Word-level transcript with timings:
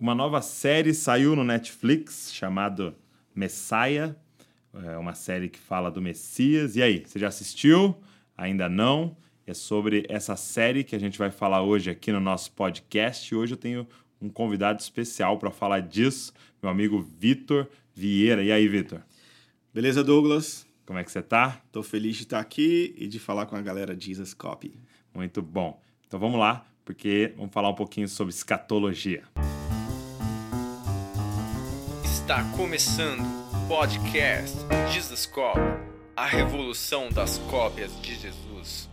Uma 0.00 0.14
nova 0.14 0.40
série 0.40 0.94
saiu 0.94 1.36
no 1.36 1.44
Netflix 1.44 2.32
chamado 2.32 2.96
Messiah. 3.34 4.16
É 4.72 4.96
uma 4.96 5.14
série 5.14 5.50
que 5.50 5.58
fala 5.58 5.90
do 5.90 6.00
Messias. 6.00 6.74
E 6.74 6.82
aí, 6.82 7.04
você 7.04 7.18
já 7.18 7.28
assistiu? 7.28 7.94
Ainda 8.34 8.66
não? 8.66 9.14
É 9.46 9.52
sobre 9.52 10.06
essa 10.08 10.36
série 10.36 10.84
que 10.84 10.96
a 10.96 10.98
gente 10.98 11.18
vai 11.18 11.30
falar 11.30 11.60
hoje 11.60 11.90
aqui 11.90 12.10
no 12.10 12.18
nosso 12.18 12.50
podcast. 12.52 13.30
E 13.30 13.36
hoje 13.36 13.52
eu 13.52 13.58
tenho 13.58 13.86
um 14.22 14.30
convidado 14.30 14.80
especial 14.80 15.38
para 15.38 15.50
falar 15.50 15.80
disso, 15.80 16.32
meu 16.62 16.72
amigo 16.72 17.06
Vitor 17.18 17.68
Vieira. 17.94 18.42
E 18.42 18.50
aí, 18.50 18.66
Vitor? 18.68 19.02
Beleza, 19.74 20.02
Douglas? 20.02 20.66
Como 20.86 20.98
é 20.98 21.04
que 21.04 21.12
você 21.12 21.20
tá? 21.20 21.60
Tô 21.70 21.82
feliz 21.82 22.16
de 22.16 22.22
estar 22.22 22.40
aqui 22.40 22.94
e 22.96 23.06
de 23.06 23.18
falar 23.18 23.44
com 23.44 23.54
a 23.54 23.60
galera 23.60 23.94
Jesus 23.94 24.32
Copy. 24.32 24.72
Muito 25.12 25.42
bom. 25.42 25.78
Então 26.06 26.18
vamos 26.18 26.40
lá, 26.40 26.66
porque 26.86 27.34
vamos 27.36 27.52
falar 27.52 27.68
um 27.68 27.74
pouquinho 27.74 28.08
sobre 28.08 28.32
escatologia. 28.32 29.24
Está 32.30 32.44
começando 32.56 33.22
o 33.52 33.66
podcast 33.66 34.56
Jesus 34.92 35.26
Cop, 35.26 35.58
a 36.16 36.26
revolução 36.26 37.08
das 37.08 37.38
cópias 37.50 37.90
de 38.00 38.14
Jesus. 38.14 38.88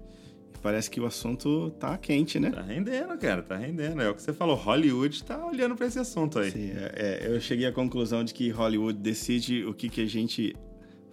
Parece 0.61 0.91
que 0.91 1.01
o 1.01 1.07
assunto 1.07 1.71
tá 1.79 1.97
quente, 1.97 2.41
né? 2.41 2.51
Tá 2.51 2.63
rendendo, 2.63 3.17
cara, 3.17 3.45
tá 3.45 3.57
rendendo. 3.57 4.03
É 4.03 4.11
o 4.11 4.15
que 4.17 4.21
você 4.21 4.33
falou, 4.33 4.57
Hollywood 4.57 5.23
tá 5.23 5.47
olhando 5.47 5.77
para 5.77 5.87
esse 5.87 6.01
assunto 6.01 6.41
aí. 6.41 6.51
Sim, 6.51 6.73
é, 6.73 7.29
é, 7.29 7.33
eu 7.33 7.41
cheguei 7.41 7.65
à 7.65 7.71
conclusão 7.71 8.25
de 8.25 8.35
que 8.35 8.51
Hollywood 8.51 8.99
decide 8.99 9.65
o 9.65 9.73
que, 9.73 9.89
que 9.89 10.01
a 10.01 10.07
gente 10.09 10.57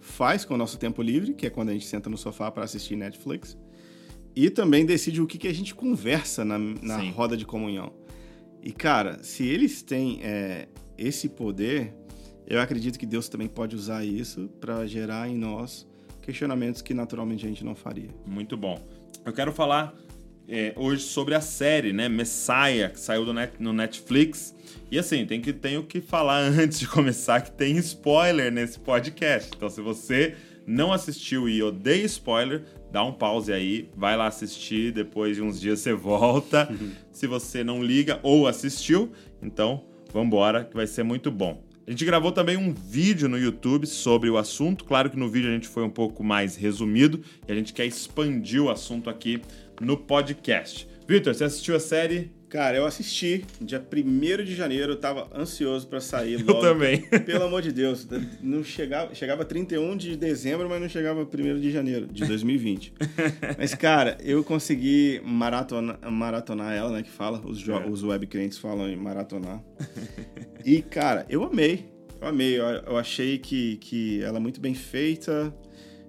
faz 0.00 0.44
com 0.44 0.54
o 0.54 0.56
nosso 0.56 0.76
tempo 0.76 1.00
livre, 1.00 1.32
que 1.32 1.46
é 1.46 1.50
quando 1.50 1.68
a 1.68 1.74
gente 1.74 1.86
senta 1.86 2.10
no 2.10 2.18
sofá 2.18 2.50
para 2.50 2.64
assistir 2.64 2.96
Netflix, 2.96 3.56
e 4.34 4.50
também 4.50 4.84
decide 4.84 5.22
o 5.22 5.28
que, 5.28 5.38
que 5.38 5.46
a 5.46 5.54
gente 5.54 5.76
conversa 5.76 6.44
na, 6.44 6.58
na 6.58 6.98
roda 7.12 7.36
de 7.36 7.46
comunhão. 7.46 7.92
E, 8.60 8.72
cara, 8.72 9.22
se 9.22 9.46
eles 9.46 9.80
têm 9.80 10.18
é, 10.24 10.66
esse 10.98 11.28
poder, 11.28 11.94
eu 12.50 12.60
acredito 12.60 12.98
que 12.98 13.06
Deus 13.06 13.28
também 13.28 13.46
pode 13.46 13.76
usar 13.76 14.04
isso 14.04 14.48
para 14.60 14.84
gerar 14.84 15.28
em 15.28 15.36
nós 15.36 15.86
questionamentos 16.20 16.82
que 16.82 16.92
naturalmente 16.92 17.46
a 17.46 17.48
gente 17.48 17.64
não 17.64 17.76
faria. 17.76 18.10
Muito 18.26 18.56
bom. 18.56 18.76
Eu 19.24 19.32
quero 19.32 19.52
falar 19.52 19.94
é, 20.48 20.72
hoje 20.76 21.02
sobre 21.04 21.36
a 21.36 21.40
série, 21.40 21.92
né, 21.92 22.08
Messiah, 22.08 22.90
que 22.90 22.98
saiu 22.98 23.32
net, 23.32 23.52
no 23.60 23.72
Netflix. 23.72 24.52
E 24.90 24.98
assim, 24.98 25.24
tem 25.24 25.40
que 25.40 25.52
tenho 25.52 25.84
que 25.84 26.00
falar 26.00 26.40
antes 26.42 26.80
de 26.80 26.88
começar 26.88 27.40
que 27.40 27.52
tem 27.52 27.76
spoiler 27.76 28.50
nesse 28.50 28.80
podcast. 28.80 29.52
Então, 29.56 29.70
se 29.70 29.80
você 29.80 30.34
não 30.66 30.92
assistiu 30.92 31.48
e 31.48 31.62
odeia 31.62 32.04
spoiler, 32.04 32.64
dá 32.90 33.04
um 33.04 33.12
pause 33.12 33.52
aí, 33.52 33.88
vai 33.96 34.16
lá 34.16 34.26
assistir, 34.26 34.92
depois 34.92 35.36
de 35.36 35.42
uns 35.42 35.60
dias 35.60 35.78
você 35.78 35.92
volta. 35.92 36.68
se 37.12 37.28
você 37.28 37.62
não 37.62 37.80
liga 37.80 38.18
ou 38.24 38.48
assistiu, 38.48 39.12
então 39.40 39.84
vambora, 40.12 40.64
que 40.64 40.74
vai 40.74 40.88
ser 40.88 41.04
muito 41.04 41.30
bom. 41.30 41.69
A 41.86 41.90
gente 41.90 42.04
gravou 42.04 42.30
também 42.30 42.56
um 42.56 42.72
vídeo 42.72 43.28
no 43.28 43.38
YouTube 43.38 43.86
sobre 43.86 44.30
o 44.30 44.36
assunto. 44.36 44.84
Claro 44.84 45.10
que 45.10 45.16
no 45.16 45.28
vídeo 45.28 45.50
a 45.50 45.52
gente 45.52 45.68
foi 45.68 45.82
um 45.82 45.90
pouco 45.90 46.22
mais 46.22 46.56
resumido 46.56 47.20
e 47.48 47.52
a 47.52 47.54
gente 47.54 47.72
quer 47.72 47.86
expandir 47.86 48.62
o 48.62 48.70
assunto 48.70 49.10
aqui 49.10 49.40
no 49.80 49.96
podcast. 49.96 50.86
Vitor, 51.08 51.34
você 51.34 51.44
assistiu 51.44 51.74
a 51.74 51.80
série? 51.80 52.30
Cara, 52.50 52.76
eu 52.76 52.84
assisti 52.84 53.44
dia 53.60 53.80
1 53.80 54.44
de 54.44 54.56
janeiro, 54.56 54.94
eu 54.94 54.96
tava 54.96 55.28
ansioso 55.32 55.86
para 55.86 56.00
sair 56.00 56.36
logo. 56.42 56.58
Eu 56.58 56.60
também. 56.60 57.02
Pelo 57.24 57.44
amor 57.44 57.62
de 57.62 57.70
Deus, 57.70 58.04
não 58.42 58.64
chegava, 58.64 59.14
chegava 59.14 59.44
31 59.44 59.96
de 59.96 60.16
dezembro, 60.16 60.68
mas 60.68 60.80
não 60.80 60.88
chegava 60.88 61.22
1 61.22 61.60
de 61.60 61.70
janeiro 61.70 62.08
de 62.08 62.26
2020. 62.26 62.92
mas 63.56 63.72
cara, 63.76 64.18
eu 64.20 64.42
consegui 64.42 65.22
maratona, 65.24 65.96
maratonar 66.10 66.74
ela, 66.74 66.90
né, 66.90 67.04
que 67.04 67.10
fala, 67.10 67.40
os, 67.46 67.66
é. 67.68 67.86
os 67.88 68.02
web 68.02 68.26
clientes 68.26 68.58
falam 68.58 68.88
em 68.88 68.96
maratonar. 68.96 69.62
e 70.66 70.82
cara, 70.82 71.24
eu 71.30 71.44
amei. 71.44 71.88
Eu 72.20 72.26
amei, 72.26 72.58
eu, 72.58 72.64
eu 72.64 72.96
achei 72.98 73.38
que, 73.38 73.76
que 73.76 74.20
ela 74.24 74.38
é 74.38 74.40
muito 74.40 74.60
bem 74.60 74.74
feita 74.74 75.54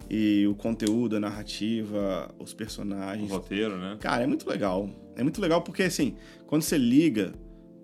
e 0.09 0.47
o 0.47 0.55
conteúdo, 0.55 1.15
a 1.15 1.19
narrativa, 1.19 2.33
os 2.39 2.51
personagens. 2.51 3.29
O 3.29 3.33
roteiro, 3.35 3.77
né? 3.77 3.95
Cara, 4.01 4.23
é 4.23 4.27
muito 4.27 4.49
legal. 4.49 4.89
É 5.15 5.23
muito 5.23 5.41
legal 5.41 5.61
porque, 5.61 5.83
assim, 5.83 6.15
quando 6.47 6.61
você 6.61 6.77
liga, 6.77 7.33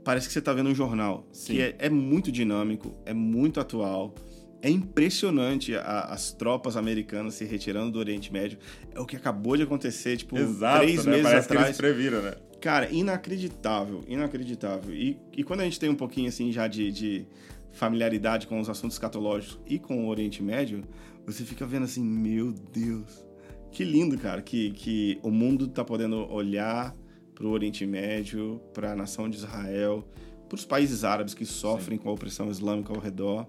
parece 0.03 0.27
que 0.27 0.33
você 0.33 0.41
tá 0.41 0.53
vendo 0.53 0.69
um 0.69 0.75
jornal. 0.75 1.27
Sim. 1.31 1.53
Que 1.53 1.61
é, 1.61 1.75
é 1.79 1.89
muito 1.89 2.31
dinâmico, 2.31 2.95
é 3.05 3.13
muito 3.13 3.59
atual. 3.59 4.15
É 4.61 4.69
impressionante 4.69 5.75
a, 5.75 6.01
as 6.05 6.31
tropas 6.31 6.75
americanas 6.77 7.35
se 7.35 7.45
retirando 7.45 7.91
do 7.91 7.99
Oriente 7.99 8.31
Médio. 8.31 8.57
É 8.91 8.99
o 8.99 9.05
que 9.05 9.15
acabou 9.15 9.55
de 9.55 9.63
acontecer, 9.63 10.17
tipo, 10.17 10.37
Exato, 10.37 10.79
três 10.79 11.05
né? 11.05 11.11
meses 11.11 11.27
Parece 11.27 11.45
atrás. 11.45 11.63
Que 11.63 11.69
eles 11.69 11.77
previram, 11.77 12.21
né? 12.21 12.33
Cara, 12.59 12.89
inacreditável, 12.89 14.03
inacreditável. 14.07 14.95
E, 14.95 15.19
e 15.35 15.43
quando 15.43 15.61
a 15.61 15.63
gente 15.63 15.79
tem 15.79 15.89
um 15.89 15.95
pouquinho, 15.95 16.29
assim, 16.29 16.51
já 16.51 16.67
de, 16.67 16.91
de 16.91 17.27
familiaridade 17.71 18.47
com 18.47 18.59
os 18.59 18.69
assuntos 18.69 18.95
escatológicos 18.95 19.59
e 19.67 19.77
com 19.77 20.05
o 20.05 20.07
Oriente 20.07 20.41
Médio, 20.41 20.83
você 21.25 21.43
fica 21.43 21.65
vendo 21.65 21.83
assim, 21.83 22.03
meu 22.03 22.51
Deus, 22.51 23.25
que 23.71 23.83
lindo, 23.83 24.17
cara, 24.17 24.41
que, 24.41 24.71
que 24.71 25.19
o 25.21 25.29
mundo 25.29 25.67
tá 25.67 25.83
podendo 25.83 26.31
olhar 26.31 26.95
para 27.37 27.45
o 27.45 27.51
Oriente 27.51 27.85
Médio, 27.85 28.59
para 28.73 28.93
a 28.93 28.95
nação 28.95 29.29
de 29.29 29.37
Israel, 29.37 30.03
para 30.49 30.55
os 30.55 30.65
países 30.65 31.03
árabes 31.03 31.35
que 31.35 31.45
sofrem 31.45 31.95
Sim. 31.95 32.03
com 32.03 32.09
a 32.09 32.13
opressão 32.13 32.49
islâmica 32.49 32.91
ao 32.91 32.99
redor. 32.99 33.45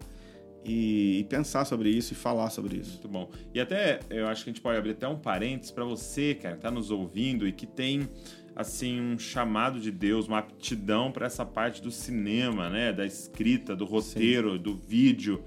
E, 0.63 1.21
e, 1.21 1.25
pensar 1.25 1.65
sobre 1.65 1.89
isso 1.89 2.13
e 2.13 2.17
falar 2.17 2.51
sobre 2.51 2.77
isso. 2.77 2.91
Muito 2.91 3.09
bom. 3.09 3.31
E 3.55 3.61
até 3.61 4.01
eu 4.11 4.27
acho 4.27 4.45
que 4.45 4.51
a 4.51 4.53
gente 4.53 4.61
pode 4.61 4.77
abrir 4.77 4.91
até 4.91 5.09
um 5.09 5.17
parênteses 5.17 5.71
para 5.71 5.85
você, 5.85 6.35
cara, 6.35 6.57
que 6.57 6.59
está 6.59 6.71
nos 6.71 6.91
ouvindo 6.91 7.49
e 7.49 7.53
que 7.53 7.65
tem 7.67 8.07
assim 8.55 9.01
um 9.01 9.19
chamado 9.19 9.81
de 9.81 9.91
Deus, 9.91 10.29
uma 10.29 10.41
aptidão 10.41 11.11
para 11.11 11.27
essa 11.27 11.47
parte 11.47 11.81
do 11.81 11.91
cinema, 11.91 12.69
né, 12.69 12.93
da 12.93 13.07
escrita, 13.07 13.75
do 13.75 13.87
roteiro, 13.87 14.57
Sim. 14.57 14.63
do 14.63 14.75
vídeo. 14.75 15.43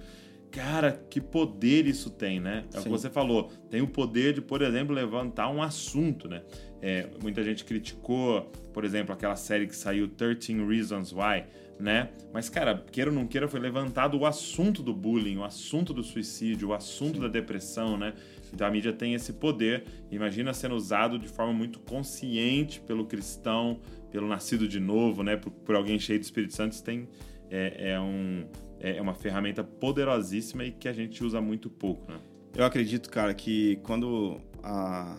Cara, 0.51 1.01
que 1.09 1.21
poder 1.21 1.87
isso 1.87 2.09
tem, 2.09 2.39
né? 2.39 2.65
É 2.73 2.79
o 2.79 2.83
que 2.83 2.89
você 2.89 3.09
falou. 3.09 3.49
Tem 3.69 3.81
o 3.81 3.87
poder 3.87 4.33
de, 4.33 4.41
por 4.41 4.61
exemplo, 4.61 4.93
levantar 4.93 5.49
um 5.49 5.63
assunto, 5.63 6.27
né? 6.27 6.41
É, 6.81 7.07
muita 7.21 7.41
gente 7.41 7.63
criticou, 7.63 8.51
por 8.73 8.83
exemplo, 8.83 9.13
aquela 9.13 9.37
série 9.37 9.65
que 9.65 9.75
saiu 9.75 10.09
13 10.09 10.65
Reasons 10.65 11.13
Why, 11.13 11.45
né? 11.79 12.09
Mas, 12.33 12.49
cara, 12.49 12.83
queira 12.91 13.09
ou 13.09 13.15
não 13.15 13.25
queira, 13.27 13.47
foi 13.47 13.61
levantado 13.61 14.17
o 14.17 14.25
assunto 14.25 14.83
do 14.83 14.93
bullying, 14.93 15.37
o 15.37 15.43
assunto 15.45 15.93
do 15.93 16.03
suicídio, 16.03 16.69
o 16.69 16.73
assunto 16.73 17.15
Sim. 17.15 17.21
da 17.21 17.27
depressão, 17.29 17.97
né? 17.97 18.13
Então 18.53 18.67
a 18.67 18.71
mídia 18.71 18.91
tem 18.91 19.13
esse 19.13 19.31
poder, 19.33 19.85
imagina 20.11 20.53
sendo 20.53 20.75
usado 20.75 21.17
de 21.17 21.29
forma 21.29 21.53
muito 21.53 21.79
consciente 21.79 22.81
pelo 22.81 23.05
cristão, 23.05 23.79
pelo 24.11 24.27
nascido 24.27 24.67
de 24.67 24.79
novo, 24.79 25.23
né? 25.23 25.37
Por, 25.37 25.49
por 25.51 25.75
alguém 25.75 25.97
cheio 25.97 26.19
do 26.19 26.23
Espírito 26.23 26.53
Santo, 26.53 26.73
isso 26.73 26.83
tem, 26.83 27.07
é, 27.51 27.91
é 27.91 27.99
um 27.99 28.45
é, 28.79 28.97
é 28.97 29.01
uma 29.01 29.13
ferramenta 29.13 29.63
poderosíssima 29.63 30.65
e 30.65 30.71
que 30.71 30.87
a 30.87 30.93
gente 30.93 31.23
usa 31.23 31.39
muito 31.39 31.69
pouco, 31.69 32.11
né? 32.11 32.19
Eu 32.55 32.65
acredito, 32.65 33.09
cara, 33.09 33.33
que 33.33 33.77
quando 33.83 34.41
a, 34.61 35.15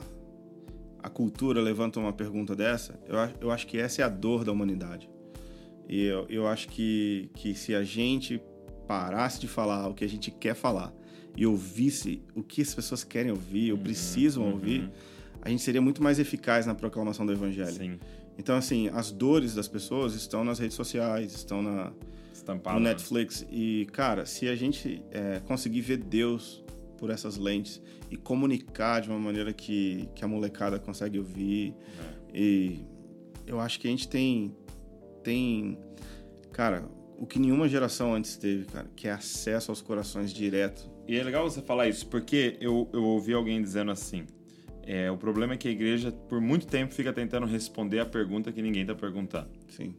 a 0.98 1.08
cultura 1.08 1.62
levanta 1.62 1.98
uma 1.98 2.12
pergunta 2.12 2.54
dessa, 2.54 2.98
eu, 3.06 3.16
eu 3.40 3.50
acho 3.50 3.66
que 3.66 3.78
essa 3.78 4.02
é 4.02 4.04
a 4.04 4.08
dor 4.08 4.44
da 4.44 4.52
humanidade. 4.52 5.08
E 5.88 6.04
eu, 6.04 6.26
eu 6.28 6.46
acho 6.46 6.68
que, 6.68 7.30
que 7.34 7.54
se 7.54 7.74
a 7.74 7.82
gente 7.82 8.40
parasse 8.86 9.40
de 9.40 9.48
falar 9.48 9.88
o 9.88 9.94
que 9.94 10.04
a 10.04 10.08
gente 10.08 10.30
quer 10.30 10.54
falar 10.54 10.92
e 11.34 11.46
ouvisse 11.46 12.22
o 12.34 12.42
que 12.42 12.60
as 12.60 12.74
pessoas 12.74 13.02
querem 13.02 13.30
ouvir 13.30 13.72
ou 13.72 13.78
Uhum, 13.78 13.84
precisam 13.84 14.42
uhum. 14.42 14.52
ouvir, 14.52 14.90
a 15.40 15.48
gente 15.48 15.62
seria 15.62 15.80
muito 15.80 16.02
mais 16.02 16.18
eficaz 16.18 16.66
na 16.66 16.74
proclamação 16.74 17.24
do 17.24 17.32
evangelho. 17.32 17.72
Sim, 17.72 17.98
Então, 18.38 18.56
assim, 18.56 18.88
as 18.88 19.10
dores 19.10 19.54
das 19.54 19.68
pessoas 19.68 20.14
estão 20.14 20.44
nas 20.44 20.58
redes 20.58 20.76
sociais, 20.76 21.34
estão 21.34 21.62
na, 21.62 21.92
estampado. 22.42 22.78
no 22.78 22.84
né? 22.84 22.90
Netflix. 22.90 23.46
E, 23.50 23.86
cara, 23.92 24.26
se 24.26 24.48
a 24.48 24.54
gente 24.54 25.02
é, 25.10 25.40
conseguir 25.40 25.80
ver 25.80 25.98
Deus 25.98 26.62
por 26.98 27.10
essas 27.10 27.36
lentes 27.36 27.80
e 28.10 28.16
comunicar 28.16 29.00
de 29.00 29.08
uma 29.08 29.18
maneira 29.18 29.52
que, 29.52 30.08
que 30.14 30.24
a 30.24 30.28
molecada 30.28 30.78
consegue 30.78 31.18
ouvir, 31.18 31.74
É. 32.32 32.38
e 32.38 32.86
eu 33.46 33.58
acho 33.58 33.80
que 33.80 33.88
a 33.88 33.90
gente 33.90 34.06
tem, 34.08 34.54
tem, 35.24 35.78
cara, 36.52 36.84
o 37.18 37.26
que 37.26 37.38
nenhuma 37.38 37.68
geração 37.68 38.14
antes 38.14 38.36
teve, 38.36 38.64
cara, 38.66 38.88
que 38.94 39.08
é 39.08 39.12
acesso 39.12 39.70
aos 39.70 39.80
corações 39.80 40.32
direto. 40.32 40.88
E 41.08 41.16
é 41.16 41.22
legal 41.24 41.48
você 41.48 41.60
falar 41.60 41.88
isso, 41.88 42.06
porque 42.06 42.56
eu, 42.60 42.88
eu 42.92 43.02
ouvi 43.02 43.32
alguém 43.32 43.60
dizendo 43.60 43.90
assim: 43.90 44.24
é, 44.84 45.10
o 45.10 45.16
problema 45.16 45.54
é 45.54 45.56
que 45.56 45.66
a 45.66 45.70
igreja, 45.72 46.12
por 46.12 46.40
muito 46.40 46.66
tempo, 46.66 46.94
fica 46.94 47.12
tentando 47.12 47.46
responder 47.46 47.98
a 47.98 48.06
pergunta 48.06 48.52
que 48.52 48.62
ninguém 48.62 48.86
tá 48.86 48.94
perguntando. 48.94 49.48
Sim, 49.68 49.94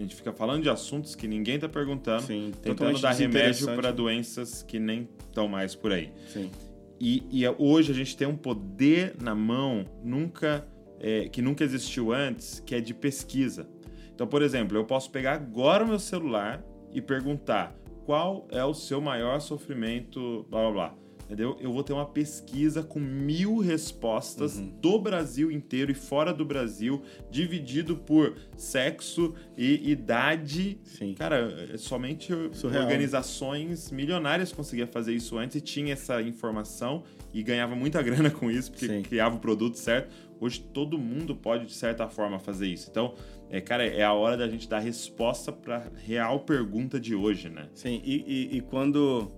A 0.00 0.02
gente 0.02 0.16
fica 0.16 0.32
falando 0.32 0.62
de 0.62 0.70
assuntos 0.70 1.14
que 1.14 1.28
ninguém 1.28 1.58
tá 1.58 1.68
perguntando, 1.68 2.22
sim. 2.22 2.52
tentando 2.62 2.98
dar 2.98 3.12
remédio 3.12 3.66
para 3.76 3.92
doenças 3.92 4.62
que 4.62 4.78
nem 4.78 5.06
estão 5.28 5.46
mais 5.46 5.74
por 5.74 5.92
aí. 5.92 6.10
Sim, 6.26 6.50
E, 6.98 7.22
e 7.30 7.44
é- 7.44 7.54
hoje 7.58 7.92
a 7.92 7.94
gente 7.94 8.16
tem 8.16 8.26
um 8.26 8.34
poder 8.36 9.14
na 9.20 9.34
mão 9.34 9.84
nunca 10.02 10.66
é, 10.98 11.28
que 11.28 11.42
nunca 11.42 11.62
existiu 11.64 12.14
antes, 12.14 12.60
que 12.60 12.74
é 12.74 12.80
de 12.80 12.94
pesquisa. 12.94 13.68
Então, 14.14 14.26
por 14.26 14.40
exemplo, 14.40 14.76
eu 14.78 14.86
posso 14.86 15.10
pegar 15.10 15.34
agora 15.34 15.84
o 15.84 15.88
meu 15.88 15.98
celular 15.98 16.64
e 16.94 17.02
perguntar 17.02 17.74
qual 18.06 18.48
é 18.50 18.64
o 18.64 18.72
seu 18.72 19.02
maior 19.02 19.38
sofrimento, 19.40 20.46
blá 20.48 20.62
blá 20.62 20.70
blá. 20.72 20.94
Entendeu? 21.30 21.56
Eu 21.60 21.72
vou 21.72 21.84
ter 21.84 21.92
uma 21.92 22.06
pesquisa 22.06 22.82
com 22.82 22.98
mil 22.98 23.58
respostas 23.58 24.56
Uhum. 24.58 24.66
do 24.80 24.98
Brasil 24.98 25.48
inteiro 25.48 25.92
e 25.92 25.94
fora 25.94 26.34
do 26.34 26.44
Brasil, 26.44 27.02
dividido 27.30 27.94
por 27.94 28.34
sexo 28.56 29.32
e 29.56 29.92
idade. 29.92 30.80
sim. 30.82 31.14
Cara, 31.14 31.68
é 31.72 31.76
somente 31.76 32.32
Surreal. 32.52 32.82
organizações 32.82 33.92
milionárias 33.92 34.50
conseguiam 34.52 34.88
fazer 34.88 35.14
isso 35.14 35.38
antes 35.38 35.54
e 35.56 35.60
tinha 35.60 35.92
essa 35.92 36.20
informação 36.20 37.04
e 37.32 37.44
ganhava 37.44 37.76
muita 37.76 38.02
grana 38.02 38.28
com 38.28 38.50
isso, 38.50 38.72
porque 38.72 38.88
Sim. 38.88 39.02
criava 39.02 39.36
o 39.36 39.38
produto 39.38 39.76
certo. 39.78 40.12
Hoje 40.40 40.60
todo 40.72 40.98
mundo 40.98 41.36
pode, 41.36 41.66
de 41.66 41.74
certa 41.74 42.08
forma, 42.08 42.40
fazer 42.40 42.66
isso. 42.66 42.88
Então, 42.90 43.14
é, 43.48 43.60
cara, 43.60 43.86
é 43.86 44.02
a 44.02 44.12
hora 44.12 44.36
da 44.36 44.48
gente 44.48 44.68
dar 44.68 44.80
resposta 44.80 45.52
para 45.52 45.92
real 46.04 46.40
pergunta 46.40 46.98
de 46.98 47.14
hoje, 47.14 47.48
né? 47.48 47.68
Sim, 47.74 48.00
e, 48.04 48.24
e, 48.52 48.56
e 48.56 48.60
quando 48.62 49.30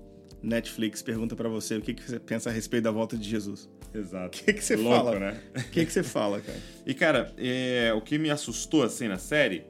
Netflix 0.43 1.03
pergunta 1.03 1.37
pra 1.37 1.49
você 1.49 1.77
o 1.77 1.81
que, 1.81 1.95
que 1.95 2.03
você 2.03 2.19
pensa 2.19 2.51
a 2.51 2.53
respeito 2.53 2.85
da 2.85 2.91
volta 2.91 3.17
de 3.17 3.29
Jesus, 3.29 3.69
Exato. 3.95 4.27
o 4.27 4.31
que, 4.45 4.53
que 4.53 4.65
você 4.65 4.77
Louco, 4.77 5.05
fala? 5.05 5.19
né? 5.21 5.41
O 5.57 5.71
que, 5.71 5.85
que 5.87 5.93
você 5.93 6.03
fala, 6.03 6.41
cara? 6.41 6.59
E, 6.85 6.95
cara, 6.95 7.33
é, 7.39 7.93
o 7.95 8.01
que 8.01 8.19
me 8.19 8.29
assustou, 8.29 8.83
assim, 8.83 9.07
na 9.07 9.19
série 9.19 9.65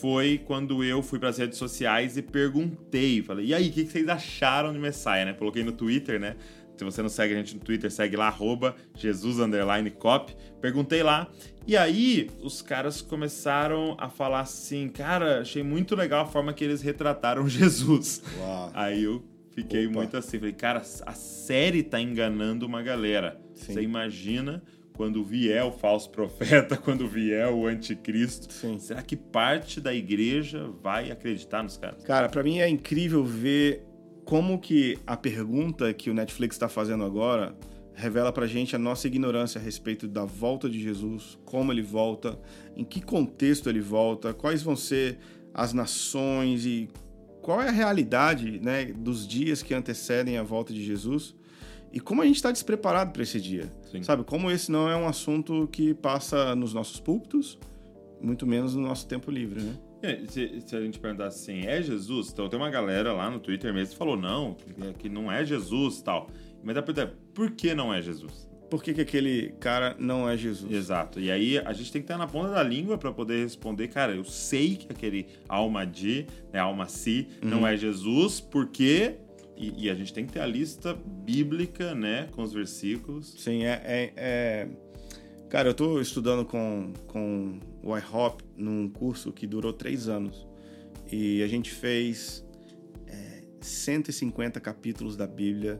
foi 0.00 0.40
quando 0.46 0.84
eu 0.84 1.02
fui 1.02 1.18
pras 1.18 1.38
redes 1.38 1.58
sociais 1.58 2.16
e 2.16 2.22
perguntei. 2.22 3.20
Falei, 3.20 3.46
e 3.46 3.54
aí, 3.54 3.68
o 3.68 3.72
que, 3.72 3.84
vocês 3.84 4.08
acharam 4.08 4.72
de 4.72 4.78
Messiah, 4.78 5.24
né? 5.24 5.32
Coloquei 5.32 5.64
no 5.64 5.72
Twitter, 5.72 6.20
né? 6.20 6.36
Se 6.76 6.84
você 6.84 7.02
não 7.02 7.08
segue 7.08 7.34
a 7.34 7.36
gente 7.36 7.54
no 7.54 7.60
Twitter, 7.60 7.90
segue 7.90 8.16
lá, 8.16 8.28
arroba 8.28 8.76
Jesus 8.96 9.38
underline 9.38 9.90
cop. 9.90 10.34
Perguntei 10.60 11.02
lá. 11.02 11.28
E 11.66 11.76
aí, 11.76 12.30
os 12.40 12.62
caras 12.62 13.02
começaram 13.02 13.96
a 13.98 14.08
falar 14.08 14.40
assim, 14.40 14.88
cara, 14.88 15.40
achei 15.40 15.62
muito 15.62 15.94
legal 15.94 16.24
a 16.24 16.26
forma 16.28 16.52
que 16.52 16.62
eles 16.64 16.80
retrataram 16.80 17.46
Jesus. 17.50 18.22
Uau. 18.38 18.70
Aí 18.72 19.02
eu 19.04 19.22
fiquei 19.54 19.86
Opa. 19.86 19.94
muito 19.98 20.16
assim, 20.16 20.38
falei, 20.38 20.52
cara, 20.52 20.80
a 20.80 21.12
série 21.12 21.82
tá 21.82 22.00
enganando 22.00 22.66
uma 22.66 22.82
galera. 22.82 23.40
Sim. 23.54 23.72
Você 23.72 23.82
imagina 23.82 24.62
quando 24.92 25.24
vier 25.24 25.64
o 25.64 25.72
falso 25.72 26.10
profeta, 26.10 26.76
quando 26.78 27.08
vier 27.08 27.48
o 27.48 27.66
anticristo, 27.66 28.52
Sim. 28.52 28.78
será 28.78 29.02
que 29.02 29.16
parte 29.16 29.80
da 29.80 29.94
igreja 29.94 30.68
vai 30.82 31.10
acreditar 31.10 31.62
nos 31.62 31.76
caras? 31.76 32.02
Cara, 32.04 32.28
pra 32.28 32.42
mim 32.42 32.58
é 32.58 32.68
incrível 32.68 33.24
ver 33.24 33.84
como 34.24 34.58
que 34.58 34.98
a 35.06 35.16
pergunta 35.16 35.92
que 35.92 36.10
o 36.10 36.14
Netflix 36.14 36.54
está 36.54 36.68
fazendo 36.68 37.04
agora 37.04 37.54
revela 37.94 38.32
pra 38.32 38.46
gente 38.46 38.74
a 38.74 38.78
nossa 38.78 39.06
ignorância 39.06 39.60
a 39.60 39.62
respeito 39.62 40.08
da 40.08 40.24
volta 40.24 40.68
de 40.68 40.80
Jesus, 40.80 41.38
como 41.44 41.72
ele 41.72 41.82
volta, 41.82 42.38
em 42.76 42.84
que 42.84 43.02
contexto 43.02 43.68
ele 43.68 43.80
volta, 43.80 44.32
quais 44.32 44.62
vão 44.62 44.74
ser 44.74 45.18
as 45.52 45.72
nações 45.72 46.64
e 46.64 46.88
qual 47.42 47.60
é 47.60 47.68
a 47.68 47.72
realidade 47.72 48.60
né, 48.60 48.86
dos 48.86 49.26
dias 49.26 49.62
que 49.62 49.74
antecedem 49.74 50.38
a 50.38 50.42
volta 50.42 50.72
de 50.72 50.82
Jesus 50.82 51.34
e 51.92 52.00
como 52.00 52.22
a 52.22 52.24
gente 52.24 52.36
está 52.36 52.50
despreparado 52.50 53.12
para 53.12 53.22
esse 53.22 53.40
dia. 53.40 53.70
Sim. 53.90 54.02
Sabe, 54.02 54.24
como 54.24 54.50
esse 54.50 54.72
não 54.72 54.88
é 54.88 54.96
um 54.96 55.06
assunto 55.06 55.68
que 55.70 55.92
passa 55.92 56.54
nos 56.54 56.72
nossos 56.72 56.98
púlpitos, 56.98 57.58
muito 58.20 58.46
menos 58.46 58.74
no 58.74 58.82
nosso 58.82 59.06
tempo 59.06 59.30
livre, 59.30 59.60
né? 59.60 59.76
É, 60.02 60.24
Se, 60.26 60.62
se 60.64 60.74
a 60.74 60.80
gente 60.80 60.98
perguntar 60.98 61.26
assim, 61.26 61.66
é 61.66 61.82
Jesus? 61.82 62.30
Então 62.32 62.48
tem 62.48 62.58
uma 62.58 62.70
galera 62.70 63.12
lá 63.12 63.30
no 63.30 63.38
Twitter 63.38 63.74
mesmo 63.74 63.92
que 63.92 63.98
falou, 63.98 64.16
não, 64.16 64.54
que, 64.54 64.92
que 64.94 65.08
não 65.08 65.30
é 65.30 65.44
Jesus 65.44 65.98
e 65.98 66.04
tal. 66.04 66.30
Mas 66.62 66.74
dá 66.74 66.82
pra 66.82 66.94
perguntar, 66.94 67.18
por 67.34 67.50
que 67.50 67.74
não 67.74 67.92
é 67.92 68.00
Jesus? 68.00 68.48
Por 68.72 68.82
que, 68.82 68.94
que 68.94 69.02
aquele 69.02 69.50
cara 69.60 69.94
não 69.98 70.26
é 70.26 70.34
Jesus? 70.34 70.72
Exato. 70.72 71.20
E 71.20 71.30
aí 71.30 71.58
a 71.58 71.74
gente 71.74 71.92
tem 71.92 72.00
que 72.00 72.06
estar 72.06 72.16
na 72.16 72.26
ponta 72.26 72.52
da 72.52 72.62
língua 72.62 72.96
para 72.96 73.12
poder 73.12 73.42
responder, 73.42 73.88
cara, 73.88 74.14
eu 74.14 74.24
sei 74.24 74.76
que 74.76 74.90
aquele 74.90 75.26
alma 75.46 75.86
de, 75.86 76.24
né, 76.50 76.58
alma 76.58 76.88
si, 76.88 77.28
não 77.42 77.66
é 77.66 77.76
Jesus, 77.76 78.40
porque 78.40 79.16
e, 79.58 79.84
e 79.84 79.90
a 79.90 79.94
gente 79.94 80.10
tem 80.14 80.24
que 80.24 80.32
ter 80.32 80.40
a 80.40 80.46
lista 80.46 80.94
bíblica, 80.94 81.94
né, 81.94 82.28
com 82.32 82.42
os 82.42 82.54
versículos. 82.54 83.34
Sim, 83.36 83.64
é, 83.64 83.82
é- 83.84 84.12
é- 84.16 84.68
Cara, 85.50 85.68
eu 85.68 85.74
tô 85.74 86.00
estudando 86.00 86.46
com, 86.46 86.94
com 87.08 87.60
o 87.82 87.94
iHop 87.94 88.42
num 88.56 88.88
curso 88.88 89.30
que 89.32 89.46
durou 89.46 89.74
três 89.74 90.08
anos. 90.08 90.48
E 91.12 91.42
a 91.42 91.46
gente 91.46 91.70
fez 91.70 92.42
é, 93.06 93.42
150 93.60 94.58
capítulos 94.60 95.14
da 95.14 95.26
Bíblia 95.26 95.78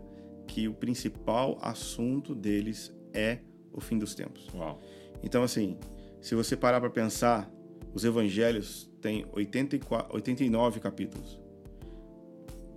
que 0.53 0.69
o 0.69 0.75
principal 0.75 1.59
assunto 1.63 2.35
deles 2.35 2.95
é 3.15 3.39
o 3.73 3.81
fim 3.81 3.99
dos 3.99 4.15
tempos. 4.15 4.47
Uau. 4.55 4.83
Então, 5.23 5.43
assim, 5.43 5.79
se 6.21 6.35
você 6.35 6.55
parar 6.55 6.79
para 6.79 6.91
pensar, 6.91 7.51
os 7.95 8.05
evangelhos 8.05 8.91
têm 9.01 9.25
84, 9.33 10.15
89 10.15 10.79
capítulos 10.79 11.41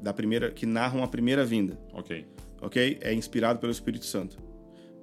da 0.02 0.14
primeira 0.14 0.52
que 0.52 0.66
narram 0.66 1.04
a 1.04 1.08
primeira 1.08 1.44
vinda 1.44 1.78
Ok. 1.92 2.26
ok? 2.62 2.98
É 3.02 3.14
inspirado 3.14 3.60
pelo 3.60 3.74
Espírito 3.74 4.06
Santo. 4.06 4.38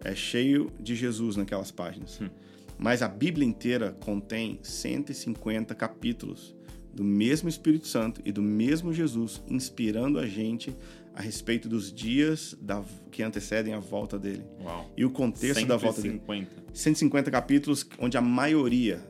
É 0.02 0.14
cheio 0.14 0.70
de 0.80 0.96
Jesus 0.96 1.36
naquelas 1.36 1.70
páginas. 1.70 2.20
Hum. 2.22 2.30
Mas 2.78 3.02
a 3.02 3.08
Bíblia 3.08 3.46
inteira 3.46 3.92
contém 4.00 4.58
150 4.62 5.74
capítulos 5.74 6.56
do 6.94 7.04
mesmo 7.04 7.50
Espírito 7.50 7.86
Santo 7.86 8.22
e 8.24 8.32
do 8.32 8.40
mesmo 8.40 8.94
Jesus 8.94 9.42
inspirando 9.46 10.18
a 10.18 10.26
gente 10.26 10.74
a 11.14 11.20
respeito 11.22 11.68
dos 11.68 11.92
dias 11.92 12.56
da- 12.60 12.82
que 13.10 13.22
antecedem 13.22 13.74
a 13.74 13.78
volta 13.78 14.18
dele. 14.18 14.44
Uau. 14.62 14.90
E 14.96 15.04
o 15.04 15.10
contexto 15.10 15.66
da 15.66 15.76
volta 15.76 16.00
dele. 16.00 16.22
150. 16.26 16.62
150 16.72 17.30
capítulos 17.30 17.86
onde 17.98 18.16
a 18.16 18.20
maioria 18.22 19.00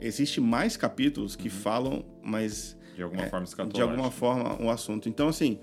existe 0.00 0.40
mais 0.40 0.76
capítulos 0.76 1.36
que 1.36 1.48
falam, 1.48 2.04
mas 2.22 2.76
De 2.96 3.02
alguma 3.02 3.22
é, 3.22 3.30
forma 3.30 3.44
escatológica. 3.44 3.84
de 3.84 3.90
alguma 3.90 4.10
forma 4.10 4.60
um 4.60 4.68
assunto. 4.70 5.08
Então, 5.08 5.28
assim, 5.28 5.60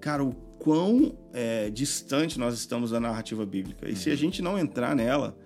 cara, 0.00 0.22
o 0.22 0.32
quão 0.32 1.18
é, 1.32 1.68
distante 1.70 2.38
nós 2.38 2.54
estamos 2.54 2.92
da 2.92 3.00
narrativa 3.00 3.44
bíblica. 3.44 3.88
E 3.90 3.96
se 3.96 4.10
a 4.10 4.14
gente 4.16 4.40
não 4.40 4.56
entrar 4.56 4.94
nela, 4.94 5.36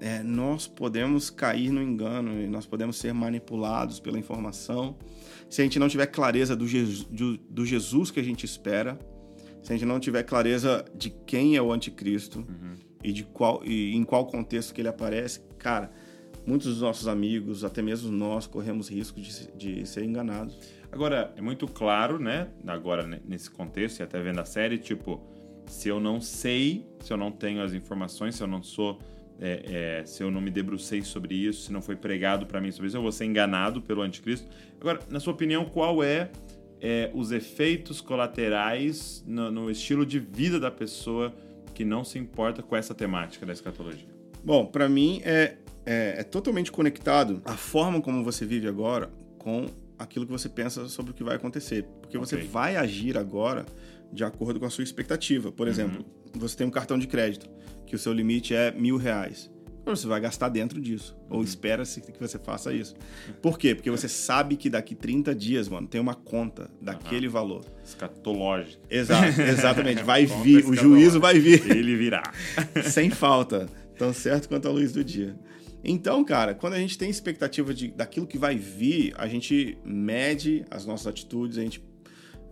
é, 0.00 0.22
nós 0.22 0.66
podemos 0.66 1.28
cair 1.28 1.70
no 1.70 1.82
engano 1.82 2.40
e 2.40 2.46
nós 2.46 2.64
podemos 2.64 2.96
ser 2.96 3.12
manipulados 3.12 4.00
pela 4.00 4.18
informação. 4.18 4.96
Se 5.50 5.60
a 5.60 5.64
gente 5.64 5.78
não 5.78 5.88
tiver 5.88 6.06
clareza 6.06 6.56
do, 6.56 6.66
Jesus, 6.66 7.04
do, 7.04 7.36
do 7.36 7.66
Jesus 7.66 8.10
que 8.10 8.18
a 8.18 8.22
gente 8.24 8.44
espera, 8.46 8.98
se 9.64 9.72
a 9.72 9.76
gente 9.76 9.84
não 9.84 9.98
tiver 9.98 10.22
clareza 10.22 10.84
de 10.94 11.10
quem 11.10 11.56
é 11.56 11.60
o 11.62 11.72
anticristo 11.72 12.38
Uhum. 12.40 12.74
e 13.02 13.10
de 13.12 13.24
qual 13.24 13.60
e 13.64 13.94
em 13.96 14.04
qual 14.04 14.24
contexto 14.26 14.72
que 14.72 14.80
ele 14.80 14.88
aparece, 14.88 15.40
cara, 15.58 15.90
muitos 16.46 16.68
dos 16.68 16.80
nossos 16.82 17.08
amigos, 17.08 17.64
até 17.64 17.82
mesmo 17.82 18.12
nós, 18.12 18.46
corremos 18.46 18.88
risco 18.88 19.20
de, 19.20 19.50
de 19.56 19.86
ser 19.88 20.04
enganados. 20.04 20.56
Agora, 20.92 21.32
é 21.36 21.40
muito 21.40 21.66
claro, 21.66 22.20
né? 22.20 22.46
Agora, 22.66 23.04
ne- 23.04 23.20
nesse 23.26 23.50
contexto, 23.50 23.98
e 23.98 24.02
até 24.04 24.20
vendo 24.22 24.38
a 24.40 24.44
série, 24.44 24.78
tipo, 24.78 25.20
se 25.66 25.88
eu 25.88 25.98
não 25.98 26.20
sei, 26.20 26.86
se 27.00 27.12
eu 27.12 27.16
não 27.16 27.32
tenho 27.32 27.60
as 27.62 27.72
informações, 27.74 28.36
se 28.36 28.42
eu 28.42 28.46
não 28.46 28.62
sou. 28.62 28.98
é, 29.40 29.98
é, 30.00 30.06
se 30.06 30.22
eu 30.22 30.30
não 30.30 30.40
me 30.40 30.48
debrucei 30.50 31.02
sobre 31.02 31.34
isso, 31.34 31.62
se 31.62 31.72
não 31.72 31.82
foi 31.82 31.96
pregado 31.96 32.46
para 32.46 32.60
mim 32.60 32.70
sobre 32.70 32.86
isso, 32.86 32.96
eu 32.96 33.02
vou 33.02 33.10
ser 33.10 33.24
enganado 33.24 33.82
pelo 33.82 34.00
anticristo. 34.02 34.46
Agora, 34.80 35.00
na 35.10 35.18
sua 35.18 35.32
opinião, 35.32 35.64
qual 35.64 36.04
é, 36.04 36.30
é, 36.86 37.10
os 37.14 37.32
efeitos 37.32 38.02
colaterais 38.02 39.24
no, 39.26 39.50
no 39.50 39.70
estilo 39.70 40.04
de 40.04 40.18
vida 40.18 40.60
da 40.60 40.70
pessoa 40.70 41.34
que 41.72 41.82
não 41.82 42.04
se 42.04 42.18
importa 42.18 42.62
com 42.62 42.76
essa 42.76 42.94
temática 42.94 43.46
da 43.46 43.54
escatologia? 43.54 44.06
Bom, 44.44 44.66
para 44.66 44.86
mim 44.86 45.22
é, 45.24 45.56
é, 45.86 46.16
é 46.18 46.22
totalmente 46.22 46.70
conectado 46.70 47.40
a 47.46 47.56
forma 47.56 48.02
como 48.02 48.22
você 48.22 48.44
vive 48.44 48.68
agora 48.68 49.10
com 49.38 49.64
aquilo 49.98 50.26
que 50.26 50.32
você 50.32 50.46
pensa 50.46 50.86
sobre 50.86 51.12
o 51.12 51.14
que 51.14 51.24
vai 51.24 51.36
acontecer. 51.36 51.84
Porque 52.02 52.18
Ok. 52.18 52.28
você 52.28 52.36
vai 52.46 52.76
agir 52.76 53.16
agora 53.16 53.64
de 54.12 54.22
acordo 54.22 54.60
com 54.60 54.66
a 54.66 54.70
sua 54.70 54.84
expectativa. 54.84 55.50
Por 55.50 55.66
exemplo, 55.66 56.04
você 56.34 56.54
tem 56.54 56.66
um 56.66 56.70
cartão 56.70 56.98
de 56.98 57.06
crédito, 57.06 57.48
que 57.86 57.96
o 57.96 57.98
seu 57.98 58.12
limite 58.12 58.54
é 58.54 58.70
mil 58.72 58.98
reais. 58.98 59.50
Você 59.84 60.06
vai 60.06 60.20
gastar 60.20 60.48
dentro 60.48 60.80
disso. 60.80 61.16
Ou 61.28 61.42
espera-se 61.42 62.00
que 62.00 62.18
você 62.18 62.38
faça 62.38 62.72
isso. 62.72 62.94
Por 63.42 63.58
quê? 63.58 63.74
Porque 63.74 63.90
você 63.90 64.08
sabe 64.08 64.56
que 64.56 64.70
daqui 64.70 64.94
30 64.94 65.34
dias, 65.34 65.68
mano, 65.68 65.86
tem 65.86 66.00
uma 66.00 66.14
conta 66.14 66.70
daquele 66.80 67.28
valor. 67.28 67.64
Escatológico. 67.84 68.82
Exato, 68.88 69.40
exatamente. 69.42 70.02
Vai 70.02 70.24
vir, 70.24 70.64
o 70.64 70.74
juízo 70.74 71.20
vai 71.20 71.38
vir. 71.38 71.70
Ele 71.70 71.96
virá. 71.96 72.22
sem 72.90 73.10
falta, 73.10 73.68
tão 73.98 74.12
certo 74.12 74.48
quanto 74.48 74.68
a 74.68 74.70
luz 74.70 74.92
do 74.92 75.04
dia. 75.04 75.38
Então, 75.84 76.24
cara, 76.24 76.54
quando 76.54 76.72
a 76.72 76.78
gente 76.78 76.96
tem 76.96 77.10
expectativa 77.10 77.74
de, 77.74 77.88
daquilo 77.88 78.26
que 78.26 78.38
vai 78.38 78.56
vir, 78.56 79.12
a 79.18 79.28
gente 79.28 79.76
mede 79.84 80.64
as 80.70 80.86
nossas 80.86 81.06
atitudes, 81.06 81.58
a 81.58 81.60
gente 81.60 81.84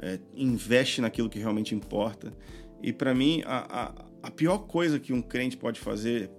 é, 0.01 0.19
investe 0.35 1.01
naquilo 1.01 1.31
que 1.31 1.39
realmente 1.39 1.75
importa. 1.75 2.31
E 2.83 2.93
para 2.93 3.15
mim, 3.15 3.43
a, 3.47 3.85
a, 3.85 4.29
a 4.29 4.31
pior 4.31 4.59
coisa 4.59 4.99
que 4.99 5.15
um 5.15 5.23
crente 5.23 5.57
pode 5.57 5.81
fazer 5.81 6.31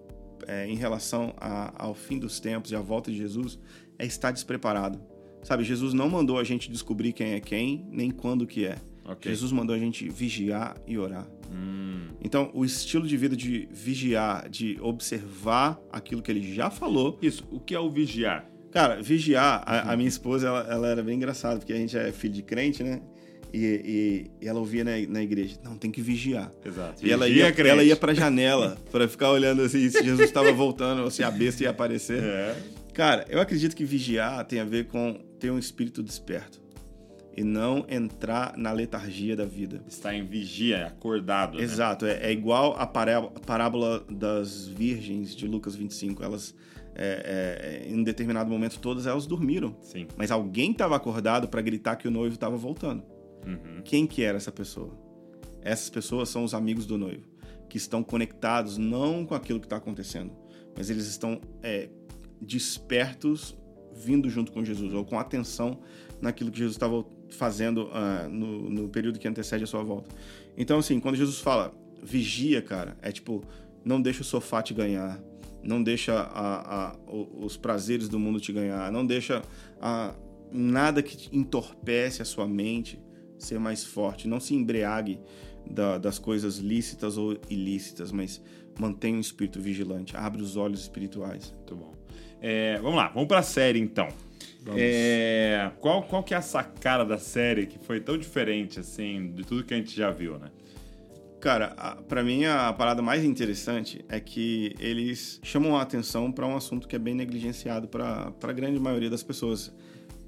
é, 0.47 0.67
em 0.67 0.75
relação 0.75 1.33
a- 1.37 1.73
ao 1.77 1.93
fim 1.93 2.17
dos 2.19 2.39
tempos 2.39 2.71
e 2.71 2.75
à 2.75 2.79
volta 2.81 3.11
de 3.11 3.17
Jesus 3.17 3.59
é 3.99 4.05
estar 4.05 4.31
despreparado. 4.31 4.99
Sabe, 5.43 5.63
Jesus 5.63 5.93
não 5.93 6.09
mandou 6.09 6.37
a 6.39 6.43
gente 6.43 6.71
descobrir 6.71 7.11
quem 7.13 7.33
é 7.33 7.39
quem, 7.39 7.85
nem 7.91 8.09
quando 8.11 8.47
que 8.47 8.65
é. 8.65 8.77
Ok. 9.05 9.29
Jesus 9.29 9.51
mandou 9.51 9.75
a 9.75 9.79
gente 9.79 10.07
vigiar 10.07 10.77
e 10.87 10.97
orar. 10.97 11.27
Hum, 11.51 12.07
Então, 12.23 12.49
o 12.53 12.63
estilo 12.63 13.05
de 13.05 13.17
vida 13.17 13.35
de 13.35 13.67
vigiar, 13.69 14.47
de 14.49 14.77
observar 14.81 15.77
aquilo 15.91 16.21
que 16.21 16.31
ele 16.31 16.53
já 16.53 16.69
falou. 16.69 17.19
Isso, 17.21 17.45
o 17.51 17.59
que 17.59 17.75
é 17.75 17.79
o 17.79 17.89
vigiar? 17.89 18.49
Cara, 18.71 19.01
vigiar, 19.01 19.61
a, 19.67 19.91
a 19.91 19.97
minha 19.97 20.07
esposa, 20.07 20.47
ela, 20.47 20.61
ela 20.61 20.87
era 20.87 21.03
bem 21.03 21.15
engraçada, 21.17 21.57
porque 21.59 21.73
a 21.73 21.75
gente 21.75 21.95
é 21.97 22.11
filho 22.11 22.33
de 22.33 22.41
crente, 22.41 22.81
né? 22.83 23.01
E, 23.53 23.57
e- 23.59 24.31
e 24.45 24.47
ela 24.47 24.59
ouvia 24.59 24.83
na, 24.83 24.91
na 25.07 25.21
igreja, 25.21 25.57
não, 25.63 25.77
tem 25.77 25.91
que 25.91 26.01
vigiar. 26.01 26.51
Exato. 26.65 27.05
E 27.05 27.11
ela 27.11 27.27
Vigia, 27.27 27.43
ia, 27.45 27.51
crente. 27.51 27.69
ela 27.69 27.83
ia 27.83 27.95
pra 27.95 28.13
janela 28.13 28.75
pra 28.91 29.07
ficar 29.07 29.29
olhando 29.29 29.61
assim, 29.61 29.87
se 29.89 30.03
Jesus 30.03 30.21
estava 30.27 30.51
voltando 30.51 31.03
ou 31.03 31.11
se 31.11 31.23
a 31.23 31.29
besta 31.29 31.61
ia 31.63 31.69
aparecer. 31.69 32.23
É. 32.23 32.55
Cara, 32.93 33.25
eu 33.29 33.39
acredito 33.39 33.75
que 33.75 33.85
vigiar 33.85 34.43
tem 34.45 34.59
a 34.59 34.65
ver 34.65 34.85
com 34.87 35.13
ter 35.39 35.51
um 35.51 35.59
espírito 35.59 36.01
desperto 36.01 36.61
e 37.37 37.43
não 37.43 37.85
entrar 37.89 38.55
na 38.57 38.71
letargia 38.71 39.35
da 39.35 39.45
vida. 39.45 39.83
Está 39.87 40.15
em 40.15 40.25
vigia, 40.25 40.87
acordado. 40.87 41.57
né? 41.57 41.63
Exato, 41.63 42.05
é, 42.07 42.19
é 42.27 42.31
igual 42.31 42.75
a 42.77 42.85
pará- 42.87 43.17
a 43.19 43.39
parábola 43.39 44.03
das 44.09 44.67
virgens 44.67 45.35
de 45.35 45.47
Lucas 45.47 45.75
25. 45.75 46.23
Elas, 46.23 46.55
é, 46.95 47.81
é, 47.85 47.89
em 47.91 47.99
um 47.99 48.03
determinado 48.03 48.49
momento, 48.49 48.79
todas 48.79 49.05
elas 49.07 49.25
dormiram. 49.27 49.75
Sim. 49.81 50.07
Mas 50.17 50.29
alguém 50.31 50.71
estava 50.71 50.95
acordado 50.95 51.47
para 51.47 51.61
gritar 51.61 51.95
que 51.95 52.07
o 52.07 52.11
noivo 52.11 52.35
estava 52.35 52.55
voltando. 52.57 53.03
Uhum. 53.45 53.81
Quem 53.83 54.05
que 54.07 54.23
era 54.23 54.37
essa 54.37 54.51
pessoa? 54.51 54.97
Essas 55.61 55.89
pessoas 55.89 56.29
são 56.29 56.43
os 56.43 56.53
amigos 56.53 56.85
do 56.85 56.97
noivo, 56.97 57.23
que 57.69 57.77
estão 57.77 58.03
conectados 58.03 58.77
não 58.77 59.25
com 59.25 59.33
aquilo 59.35 59.59
que 59.59 59.65
está 59.65 59.77
acontecendo, 59.77 60.31
mas 60.77 60.89
eles 60.89 61.07
estão 61.07 61.39
é, 61.61 61.89
despertos 62.41 63.57
vindo 63.95 64.29
junto 64.29 64.51
com 64.51 64.63
Jesus, 64.63 64.93
ou 64.93 65.05
com 65.05 65.19
atenção 65.19 65.79
naquilo 66.21 66.51
que 66.51 66.57
Jesus 66.57 66.75
estava 66.75 67.05
fazendo 67.29 67.89
ah, 67.93 68.27
no, 68.29 68.69
no 68.69 68.89
período 68.89 69.19
que 69.19 69.27
antecede 69.27 69.63
a 69.63 69.67
sua 69.67 69.83
volta. 69.83 70.09
Então, 70.57 70.79
assim, 70.79 70.99
quando 70.99 71.15
Jesus 71.15 71.39
fala 71.39 71.73
vigia, 72.01 72.61
cara, 72.61 72.97
é 73.01 73.11
tipo, 73.11 73.43
não 73.85 74.01
deixa 74.01 74.21
o 74.21 74.25
sofá 74.25 74.61
te 74.61 74.73
ganhar, 74.73 75.21
não 75.63 75.81
deixa 75.81 76.13
a- 76.13 76.91
a- 76.91 76.95
os 77.07 77.55
prazeres 77.55 78.09
do 78.09 78.19
mundo 78.19 78.39
te 78.39 78.51
ganhar, 78.51 78.91
não 78.91 79.05
deixa 79.05 79.41
a- 79.79 80.13
nada 80.51 81.01
que 81.01 81.35
entorpece 81.35 82.21
a 82.21 82.25
sua 82.25 82.47
mente 82.47 82.99
ser 83.45 83.59
mais 83.59 83.83
forte. 83.83 84.27
Não 84.27 84.39
se 84.39 84.53
embriague 84.55 85.19
da- 85.69 85.97
das 85.97 86.19
coisas 86.19 86.57
lícitas 86.57 87.17
ou 87.17 87.37
ilícitas, 87.49 88.11
mas 88.11 88.41
mantenha 88.79 89.17
um 89.17 89.19
espírito 89.21 89.61
vigilante, 89.61 90.15
abre 90.17 90.41
os 90.41 90.55
olhos 90.57 90.81
espirituais. 90.81 91.53
Muito 91.55 91.75
bom. 91.75 91.93
É, 92.41 92.77
vamos 92.81 92.97
lá, 92.97 93.07
vamos 93.09 93.27
pra 93.27 93.41
série 93.41 93.79
então. 93.79 94.07
É, 94.75 95.71
qual, 95.79 96.03
qual 96.03 96.23
que 96.23 96.33
é 96.33 96.37
a 96.37 96.41
sacada 96.41 97.05
da 97.05 97.17
série 97.17 97.65
que 97.67 97.77
foi 97.79 97.99
tão 97.99 98.17
diferente, 98.17 98.79
assim, 98.79 99.31
de 99.33 99.43
tudo 99.43 99.63
que 99.63 99.73
a 99.73 99.77
gente 99.77 99.95
já 99.95 100.09
viu, 100.09 100.37
né? 100.39 100.49
Cara, 101.39 101.73
a- 101.77 101.95
pra 101.97 102.23
mim 102.23 102.45
a 102.45 102.71
parada 102.71 103.01
mais 103.01 103.23
interessante 103.25 104.03
é 104.07 104.19
que 104.19 104.73
eles 104.79 105.39
chamam 105.43 105.75
a 105.75 105.81
atenção 105.81 106.31
para 106.31 106.47
um 106.47 106.55
assunto 106.55 106.87
que 106.87 106.95
é 106.95 106.99
bem 106.99 107.13
negligenciado 107.13 107.87
para 107.87 108.31
a 108.41 108.53
grande 108.53 108.79
maioria 108.79 109.09
das 109.09 109.21
pessoas, 109.23 109.73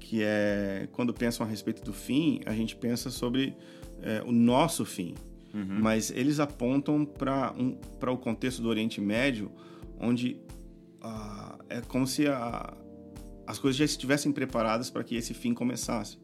que 0.06 0.22
é 0.22 0.88
quando 0.92 1.12
pensam 1.12 1.44
a 1.44 1.48
respeito 1.48 1.82
do 1.82 1.92
fim, 1.92 2.40
a 2.46 2.52
gente 2.52 2.76
pensa 2.76 3.10
sobre 3.10 3.56
é, 4.00 4.22
o 4.24 4.30
nosso 4.30 4.84
fim, 4.84 5.14
mas 5.82 6.10
eles 6.10 6.38
apontam 6.38 7.04
para 7.04 7.52
um, 7.58 7.76
o 8.12 8.16
contexto 8.16 8.62
do 8.62 8.68
Oriente 8.68 9.00
Médio, 9.00 9.50
onde 9.98 10.36
ah, 11.02 11.58
é 11.68 11.80
como 11.80 12.06
se 12.06 12.28
a- 12.28 12.72
as 13.46 13.58
coisas 13.58 13.76
já 13.76 13.84
estivessem 13.84 14.30
preparadas 14.32 14.90
para 14.90 15.02
que 15.02 15.16
esse 15.16 15.34
fim 15.34 15.52
começasse. 15.54 16.18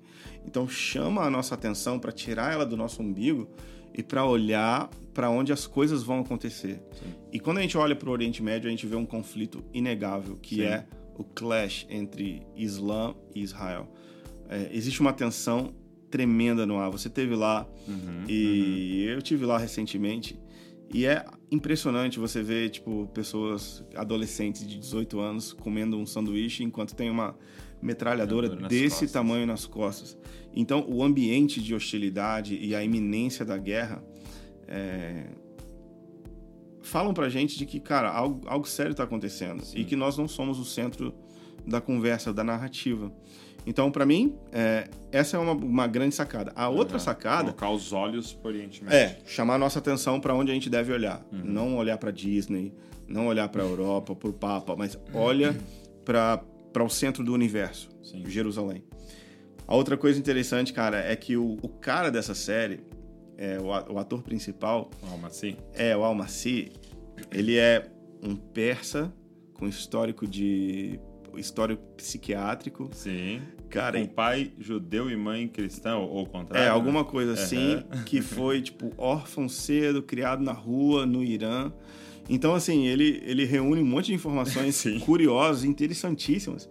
Então 0.47 0.69
chama 0.69 1.23
a 1.23 1.31
nossa 1.31 1.55
atenção 1.57 1.99
para 1.99 2.13
tirar 2.13 2.53
ela 2.53 2.65
do 2.67 2.77
nosso 2.77 3.03
umbigo 3.03 3.49
e 3.95 4.03
para 4.03 4.25
olhar 4.25 4.89
para 5.13 5.29
onde 5.29 5.53
as 5.53 5.67
coisas 5.67 6.03
vão 6.05 6.21
acontecer. 6.21 6.81
E 7.33 7.41
quando 7.41 7.59
a 7.59 7.63
gente 7.63 7.77
olha 7.77 7.97
para 7.97 8.09
o 8.09 8.13
Oriente 8.13 8.43
Médio, 8.43 8.69
a 8.69 8.71
gente 8.71 8.87
vê 8.87 8.97
um 8.97 9.07
conflito 9.07 9.65
inegável, 9.73 10.37
que 10.37 10.57
Sim. 10.57 10.63
é 10.63 10.87
o 11.17 11.25
clash 11.25 11.87
entre 11.91 12.43
Islã 12.57 13.15
e 13.35 13.43
Israel. 13.43 13.93
É, 14.49 14.71
existe 14.73 15.01
uma 15.01 15.13
tensão 15.13 15.75
tremenda 16.11 16.67
no 16.67 16.79
ar. 16.79 16.91
Você 16.91 17.09
teve 17.09 17.35
lá 17.35 17.67
Uhum, 17.89 18.25
e 18.29 19.05
eu 19.09 19.23
tive 19.23 19.45
lá 19.47 19.59
recentemente 19.59 20.39
e 20.93 21.07
é 21.07 21.25
impressionante 21.51 22.19
você 22.19 22.43
ver 22.43 22.69
tipo 22.69 23.09
pessoas 23.15 23.83
adolescentes 23.95 24.67
de 24.67 24.79
18 24.79 25.19
anos 25.21 25.53
comendo 25.55 25.97
um 25.97 26.05
sanduíche 26.05 26.63
enquanto 26.63 26.95
tem 26.95 27.09
uma 27.09 27.35
metralhadora 27.81 28.49
desse 28.69 28.91
costas. 28.91 29.13
tamanho 29.13 29.47
nas 29.47 29.65
costas. 29.67 30.19
Então 30.55 30.85
o 30.87 31.03
ambiente 31.03 31.63
de 31.63 31.75
hostilidade 31.75 32.59
e 32.61 32.75
a 32.75 32.85
iminência 32.85 33.45
da 33.45 33.57
guerra 33.57 34.05
é, 34.69 35.29
falam 36.83 37.15
pra 37.15 37.29
gente 37.29 37.57
de 37.57 37.65
que 37.67 37.81
cara 37.81 38.11
algo, 38.11 38.41
algo 38.47 38.67
sério 38.69 38.95
tá 38.95 39.05
acontecendo 39.05 39.63
e 39.75 39.85
que 39.85 39.97
nós 39.97 40.17
não 40.19 40.27
somos 40.29 40.59
o 40.59 40.65
centro 40.65 41.15
da 41.67 41.81
conversa 41.81 42.33
da 42.33 42.43
narrativa. 42.45 43.13
Então, 43.65 43.93
pra 43.93 44.05
mim, 44.05 44.35
é, 44.51 44.89
essa 45.13 45.37
é 45.37 45.41
uma, 45.41 45.53
uma 45.53 45.87
grande 45.87 46.15
sacada. 46.17 46.53
A 46.57 46.69
outra 46.69 46.97
Uhum. 46.97 47.01
sacada 47.05 47.45
Colocar 47.53 47.71
os 47.71 47.93
olhos 47.93 48.33
pro 48.33 48.49
Oriente 48.51 48.83
Médio. 48.83 48.99
é, 48.99 49.19
chamar 49.25 49.57
nossa 49.59 49.79
atenção 49.79 50.21
para 50.21 50.35
onde 50.35 50.51
a 50.51 50.55
gente 50.55 50.69
deve 50.69 50.93
olhar. 50.93 51.25
Não 51.31 51.77
olhar 51.77 51.97
para 51.97 52.11
Disney, 52.11 52.75
não 53.07 53.29
olhar 53.29 53.49
para 53.49 53.63
Europa, 53.63 54.17
para 54.17 54.29
o 54.29 54.33
Papa, 54.33 54.75
mas 54.77 54.99
olha 55.15 55.57
para 56.05 56.83
o 56.85 56.89
centro 56.89 57.23
do 57.23 57.33
universo, 57.33 57.89
Sim. 58.03 58.25
Jerusalém. 58.27 58.83
A 59.67 59.77
outra 59.77 59.97
coisa 59.97 60.19
interessante, 60.19 60.73
cara, 60.73 60.99
é 60.99 61.15
que 61.15 61.37
o, 61.37 61.57
o 61.63 61.69
cara 61.69 62.11
dessa 62.11 62.35
série, 62.35 62.81
é, 63.43 63.59
o, 63.59 63.95
o 63.95 63.99
ator 63.99 64.23
principal, 64.23 64.89
Alma 65.11 65.27
assim. 65.27 65.57
é 65.75 65.97
o 65.97 66.05
Al-Masih, 66.05 66.71
ele 67.33 67.57
é 67.57 67.91
um 68.23 68.37
persa 68.37 69.13
com 69.53 69.67
histórico 69.67 70.29
de 70.29 71.01
histórico 71.37 71.83
psiquiátrico. 71.97 72.89
Sim. 72.93 73.43
Cara, 73.69 73.99
Com 73.99 74.07
pai 74.07 74.53
judeu 74.61 75.11
e 75.11 75.17
mãe 75.17 75.49
cristã, 75.49 75.97
ou 75.97 76.23
o 76.23 76.27
contrário. 76.27 76.67
É, 76.67 76.69
né? 76.69 76.71
alguma 76.71 77.05
coisa 77.05 77.33
assim, 77.33 77.83
que 78.07 78.21
foi, 78.21 78.63
tipo, 78.63 78.93
órfão 78.97 79.49
cedo, 79.49 80.03
criado 80.03 80.45
na 80.45 80.53
rua, 80.53 81.05
no 81.05 81.25
Irã. 81.25 81.73
Então, 82.29 82.55
assim, 82.55 82.87
ele, 82.87 83.21
ele 83.25 83.45
reúne 83.45 83.81
um 83.81 83.87
monte 83.87 84.07
de 84.07 84.15
informações 84.15 84.85
curiosas, 85.05 85.65
interessantíssimas. 85.65 86.69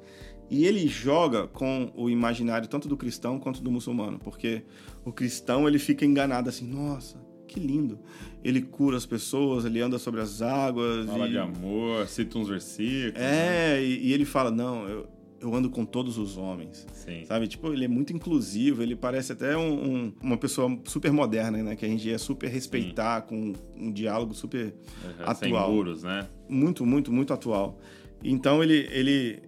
E 0.52 0.66
ele 0.66 0.86
joga 0.88 1.48
com 1.48 1.92
o 1.96 2.10
imaginário 2.10 2.68
tanto 2.68 2.88
do 2.90 2.98
cristão 2.98 3.40
quanto 3.40 3.64
do 3.64 3.72
muçulmano. 3.72 4.20
Porque 4.20 4.64
o 5.06 5.12
cristão, 5.12 5.66
ele 5.68 5.80
fica 5.80 6.06
enganado 6.06 6.50
assim, 6.50 6.68
nossa, 6.68 7.18
que 7.48 7.58
lindo. 7.58 7.98
Ele 8.44 8.62
cura 8.62 8.98
as 8.98 9.06
pessoas, 9.06 9.64
ele 9.64 9.80
anda 9.80 9.98
sobre 9.98 10.20
as 10.20 10.42
águas. 10.42 11.06
Fala 11.08 11.26
e... 11.28 11.32
de 11.32 11.38
amor, 11.38 12.06
cita 12.08 12.38
uns 12.38 12.50
versículos. 12.50 13.14
né? 13.14 13.78
É, 13.78 13.82
e, 13.84 14.08
e 14.10 14.14
ele 14.14 14.26
fala, 14.26 14.52
não, 14.52 14.86
eu, 14.90 15.08
eu 15.40 15.56
ando 15.56 15.70
com 15.70 15.86
todos 15.86 16.18
os 16.18 16.38
homens. 16.38 16.86
Sim. 16.92 17.24
Sabe? 17.26 17.48
Tipo, 17.48 17.72
ele 17.72 17.86
é 17.86 17.88
muito 17.88 18.12
inclusivo, 18.12 18.84
ele 18.84 18.96
parece 18.96 19.32
até 19.32 19.56
um- 19.56 19.72
um- 20.08 20.14
uma 20.22 20.38
pessoa 20.38 20.78
super 20.84 21.14
moderna, 21.14 21.64
né? 21.64 21.78
Que 21.78 21.86
a 21.86 21.88
gente 21.90 22.10
ia 22.10 22.18
super 22.20 22.50
respeitar, 22.50 23.22
com 23.22 23.54
um 23.78 23.90
diálogo 23.92 24.34
super 24.34 24.66
Uhum, 25.06 25.34
Sem 25.36 25.48
atual. 25.54 25.72
muros, 25.72 26.04
né? 26.04 26.28
muito, 26.50 26.86
muito, 26.86 27.10
muito 27.10 27.34
atual. 27.34 27.80
Então 28.22 28.62
ele, 28.62 28.86
ele, 28.92 29.40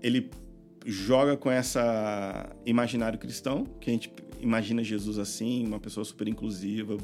ele 0.00 0.30
joga 0.84 1.36
com 1.36 1.50
essa 1.50 2.50
imaginário 2.66 3.18
cristão, 3.18 3.64
que 3.80 3.90
a 3.90 3.92
gente 3.92 4.12
imagina 4.40 4.82
Jesus 4.82 5.18
assim, 5.18 5.66
uma 5.66 5.78
pessoa 5.78 6.04
super 6.04 6.26
inclusiva, 6.28 6.96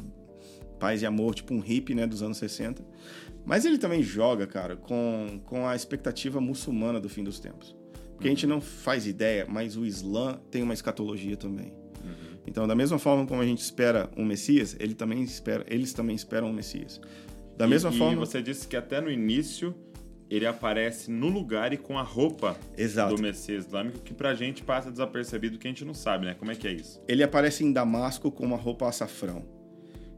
paz 0.81 1.03
e 1.03 1.07
amor, 1.07 1.35
tipo 1.35 1.55
um 1.55 1.61
hippie, 1.61 1.95
né, 1.95 2.07
dos 2.07 2.23
anos 2.23 2.39
60. 2.39 2.85
Mas 3.45 3.65
ele 3.65 3.79
também 3.79 4.03
joga, 4.03 4.47
cara, 4.47 4.77
com, 4.77 5.41
com 5.45 5.67
a 5.67 5.75
expectativa 5.75 6.41
muçulmana 6.41 7.01
do 7.01 7.09
fim 7.09 7.23
dos 7.25 7.39
tempos. 7.41 7.75
Porque 8.15 8.27
a 8.27 8.31
gente 8.31 8.47
não 8.47 8.61
faz 8.61 9.07
ideia, 9.07 9.47
mas 9.49 9.77
o 9.77 9.87
Islã 9.87 10.41
tem 10.51 10.63
uma 10.63 10.75
escatologia 10.75 11.37
também. 11.37 11.73
Então, 12.47 12.67
da 12.67 12.75
mesma 12.75 12.99
forma 12.99 13.27
como 13.27 13.43
a 13.43 13.45
gente 13.47 13.61
espera 13.61 14.11
um 14.17 14.25
Messias, 14.25 14.75
ele 14.81 14.95
também 14.95 15.23
espera, 15.23 15.65
eles 15.69 15.93
também 15.93 16.17
esperam 16.17 16.49
um 16.49 16.53
Messias. 16.53 17.01
Da 17.57 17.67
E- 17.67 17.69
mesma 17.69 17.91
e 17.91 17.99
forma. 17.99 18.17
você 18.25 18.41
disse 18.43 18.67
que 18.67 18.75
até 18.77 19.01
no 19.01 19.11
início 19.11 19.75
ele 20.31 20.45
aparece 20.47 21.11
no 21.11 21.29
lugar 21.29 21.73
e 21.73 21.77
com 21.77 21.99
a 21.99 22.03
roupa 22.03 22.57
Exato. 22.77 23.15
do 23.17 23.23
Messias 23.23 23.65
Islâmico, 23.67 23.99
que 24.01 24.13
pra 24.13 24.35
gente 24.35 24.63
passa 24.63 24.91
desapercebido 24.91 25.59
que 25.59 25.67
a 25.67 25.71
gente 25.71 25.85
não 25.85 25.95
sabe, 25.95 26.27
né? 26.27 26.35
Como 26.39 26.51
é 26.51 26.55
que 26.55 26.67
é 26.69 26.73
isso? 26.73 27.03
ele 27.09 27.23
aparece 27.23 27.65
em 27.65 27.73
Damasco 27.73 28.31
com 28.31 28.45
uma 28.45 28.57
roupa 28.57 28.89
açafrão. 28.89 29.45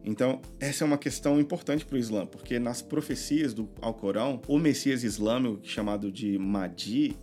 Então, 0.02 0.40
essa 0.58 0.82
é 0.82 0.86
uma 0.86 0.96
questão 0.96 1.38
importante 1.38 1.84
para 1.84 1.94
o 1.94 1.98
Islã, 1.98 2.24
porque 2.26 2.58
nas 2.58 2.80
profecias 2.80 3.52
do 3.52 3.68
Alcorão, 3.82 4.40
o 4.48 4.58
Messias 4.58 5.04
islâmico, 5.04 5.60
chamado 5.62 6.10
de 6.10 6.38
Mahdi, 6.38 7.16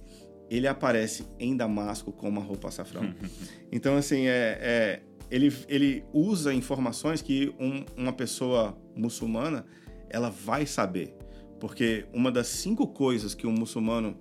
ele 0.50 0.67
aparece 0.67 1.25
em 1.39 1.58
Damasco 1.58 2.12
com 2.12 2.29
uma 2.29 2.39
roupa 2.41 2.67
açafrão. 2.67 3.13
então, 3.72 3.98
assim, 3.98 4.27
é, 4.27 4.60
é- 4.62 5.01
ele, 5.29 5.51
ele 5.67 6.06
usa 6.13 6.53
informações 6.53 7.22
que 7.22 7.53
um- 7.60 7.84
uma 7.98 8.13
pessoa 8.13 8.77
muçulmana 8.96 9.65
ela 10.10 10.29
vai 10.29 10.65
saber. 10.65 11.13
Porque 11.60 12.06
uma 12.14 12.32
das 12.32 12.48
cinco 12.48 12.88
coisas 12.88 13.34
que 13.34 13.48
um 13.48 13.52
muçulmano 13.52 14.18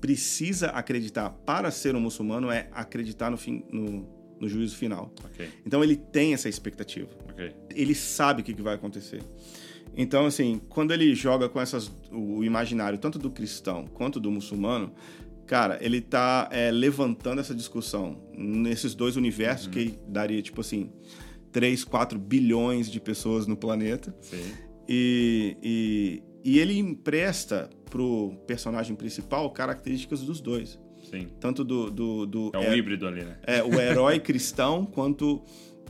precisa 0.00 0.68
acreditar 0.68 1.30
para 1.30 1.70
ser 1.70 1.94
um 1.94 2.00
muçulmano 2.00 2.50
é 2.50 2.68
acreditar 2.72 3.30
no, 3.30 3.36
fim, 3.36 3.64
no, 3.70 4.08
no 4.40 4.48
juízo 4.48 4.76
final. 4.76 5.12
Ok, 5.24 5.48
Então 5.64 5.84
ele 5.84 5.96
tem 5.96 6.32
essa 6.32 6.48
expectativa. 6.48 7.08
ok. 7.28 7.54
Ele 7.74 7.94
sabe 7.94 8.42
o 8.42 8.44
que 8.44 8.54
vai 8.60 8.74
acontecer. 8.74 9.22
Então, 9.96 10.26
assim, 10.26 10.60
quando 10.68 10.92
ele 10.92 11.14
joga 11.14 11.48
com 11.48 11.60
essas, 11.60 11.90
o 12.10 12.44
imaginário 12.44 12.98
tanto 12.98 13.18
do 13.18 13.30
cristão 13.30 13.86
quanto 13.86 14.20
do 14.20 14.30
muçulmano, 14.30 14.92
cara, 15.46 15.78
ele 15.80 16.00
tá 16.00 16.48
é, 16.52 16.70
levantando 16.70 17.40
essa 17.40 17.54
discussão 17.54 18.22
nesses 18.32 18.94
dois 18.94 19.16
universos 19.16 19.66
que 19.66 19.98
daria, 20.06 20.40
tipo 20.40 20.60
assim, 20.60 20.92
3, 21.52 21.84
4 21.84 22.18
bilhões 22.18 22.90
de 22.90 23.00
pessoas 23.00 23.46
no 23.46 23.56
planeta. 23.56 24.14
Sim. 24.20 24.52
E, 24.88 25.56
e, 25.62 26.22
e 26.44 26.58
ele 26.58 26.78
empresta 26.78 27.68
pro 27.90 28.34
personagem 28.46 28.94
principal 28.96 29.50
características 29.50 30.22
dos 30.22 30.40
dois. 30.40 30.78
Sim. 31.10 31.28
Tanto 31.40 31.64
do. 31.64 31.90
do, 31.90 32.26
do 32.26 32.50
É 32.54 32.58
um 32.58 32.74
híbrido 32.74 33.06
ali, 33.06 33.24
né? 33.24 33.36
é, 33.42 33.62
o 33.62 33.74
herói 33.80 34.20
cristão 34.20 34.86
quanto 34.86 35.42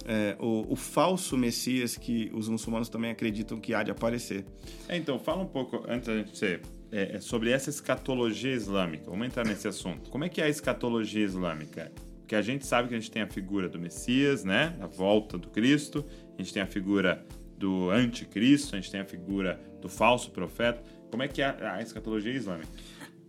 é, 0.04 0.37
o, 0.38 0.73
o 0.73 0.76
falso 0.76 1.37
Messias 1.37 1.97
que 1.97 2.30
os 2.33 2.49
muçulmanos 2.49 2.88
também 2.88 3.11
acreditam 3.11 3.61
que 3.61 3.75
há 3.75 3.83
de 3.83 3.90
aparecer. 3.90 4.45
É, 4.88 4.97
então, 4.97 5.19
fala 5.19 5.42
um 5.42 5.47
pouco, 5.47 5.85
antes 5.88 6.09
da 6.09 6.16
gente 6.16 6.37
ser, 6.37 6.62
é, 6.90 7.16
é 7.16 7.21
sobre 7.21 7.50
essa 7.50 7.71
escatologia 7.71 8.52
islâmica. 8.52 9.11
Vamos 9.11 9.26
entrar 9.26 9.47
nesse 9.47 9.69
assunto. 9.69 10.11
Como 10.11 10.25
é 10.25 10.28
que 10.28 10.40
é 10.40 10.45
a 10.45 10.49
escatologia 10.49 11.25
islâmica? 11.25 11.92
Porque 12.21 12.35
a 12.35 12.42
gente 12.42 12.64
sabe 12.64 12.88
que 12.88 12.95
a 12.95 12.99
gente 12.99 13.11
tem 13.11 13.23
a 13.23 13.26
figura 13.26 13.69
do 13.69 13.78
Messias, 13.78 14.45
né? 14.45 14.76
A 14.80 14.87
volta 14.87 15.37
do 15.37 15.49
Cristo. 15.49 16.04
A 16.38 16.42
gente 16.42 16.54
tem 16.54 16.62
a 16.62 16.66
figura 16.66 17.26
do 17.60 17.90
anticristo. 17.90 18.74
A 18.74 18.80
gente 18.80 18.90
tem 18.90 19.00
a 19.00 19.04
figura 19.04 19.60
do 19.80 19.88
falso 19.88 20.30
profeta. 20.30 20.82
Como 21.10 21.22
é 21.22 21.28
que 21.28 21.42
é 21.42 21.46
a, 21.46 21.82
escatologia 21.82 22.32
islâmica? 22.32 22.68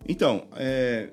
Então, 0.08 0.48
é, 0.56 1.12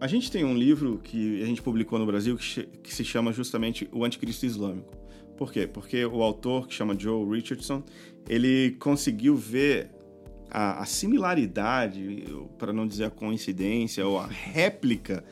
a 0.00 0.06
gente 0.06 0.30
tem 0.30 0.44
um 0.44 0.56
livro 0.56 0.98
que 1.04 1.42
a 1.42 1.46
gente 1.46 1.60
publicou 1.60 1.98
no 1.98 2.06
Brasil 2.06 2.36
que, 2.36 2.66
que 2.82 2.94
se 2.94 3.04
chama 3.04 3.32
justamente 3.32 3.88
O 3.92 4.04
Anticristo 4.04 4.46
Islâmico. 4.46 4.96
Por 5.36 5.52
quê? 5.52 5.66
Porque 5.66 6.04
o 6.06 6.22
autor, 6.22 6.66
que 6.66 6.74
chama 6.74 6.98
Joe 6.98 7.28
Richardson, 7.28 7.84
ele 8.26 8.74
conseguiu 8.80 9.36
ver 9.36 9.90
a, 10.50 10.80
a 10.80 10.86
similaridade, 10.86 12.24
para 12.58 12.72
não 12.72 12.86
dizer 12.86 13.04
a 13.04 13.10
coincidência, 13.10 14.06
ou 14.06 14.18
a 14.18 14.26
réplica 14.26 15.22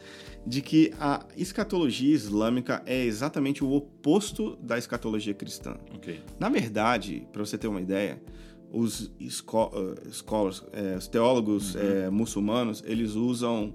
de 0.46 0.60
que 0.60 0.92
a 1.00 1.26
escatologia 1.36 2.14
islâmica 2.14 2.82
é 2.84 3.04
exatamente 3.04 3.64
o 3.64 3.72
oposto 3.72 4.56
da 4.62 4.76
escatologia 4.76 5.32
cristã. 5.34 5.76
Ok. 5.94 6.20
Na 6.38 6.48
verdade, 6.48 7.26
para 7.32 7.44
você 7.44 7.56
ter 7.56 7.66
uma 7.68 7.80
ideia, 7.80 8.22
os 8.70 9.10
esco- 9.18 9.70
eh, 9.74 10.10
scholars, 10.10 10.62
eh, 10.72 10.96
os 10.98 11.08
teólogos 11.08 11.74
eh, 11.76 12.10
muçulmanos, 12.10 12.82
eles 12.86 13.12
usam 13.14 13.74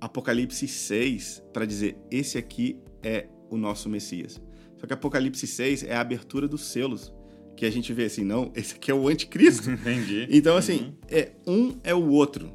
Apocalipse 0.00 0.66
6 0.68 1.42
para 1.52 1.64
dizer 1.64 1.96
esse 2.10 2.36
aqui 2.36 2.78
é 3.02 3.28
o 3.50 3.56
nosso 3.56 3.88
Messias. 3.88 4.40
Só 4.78 4.86
que 4.86 4.92
Apocalipse 4.92 5.46
6 5.46 5.84
é 5.84 5.94
a 5.94 6.00
abertura 6.00 6.46
dos 6.48 6.66
selos, 6.66 7.12
que 7.56 7.64
a 7.64 7.70
gente 7.70 7.92
vê 7.94 8.04
assim, 8.04 8.24
não, 8.24 8.52
esse 8.54 8.74
aqui 8.74 8.90
é 8.90 8.94
o 8.94 9.08
anticristo. 9.08 9.70
Entendi. 9.72 10.26
Então, 10.30 10.56
assim, 10.56 10.94
é 11.08 11.32
um 11.46 11.76
é 11.82 11.94
o 11.94 12.08
outro. 12.08 12.52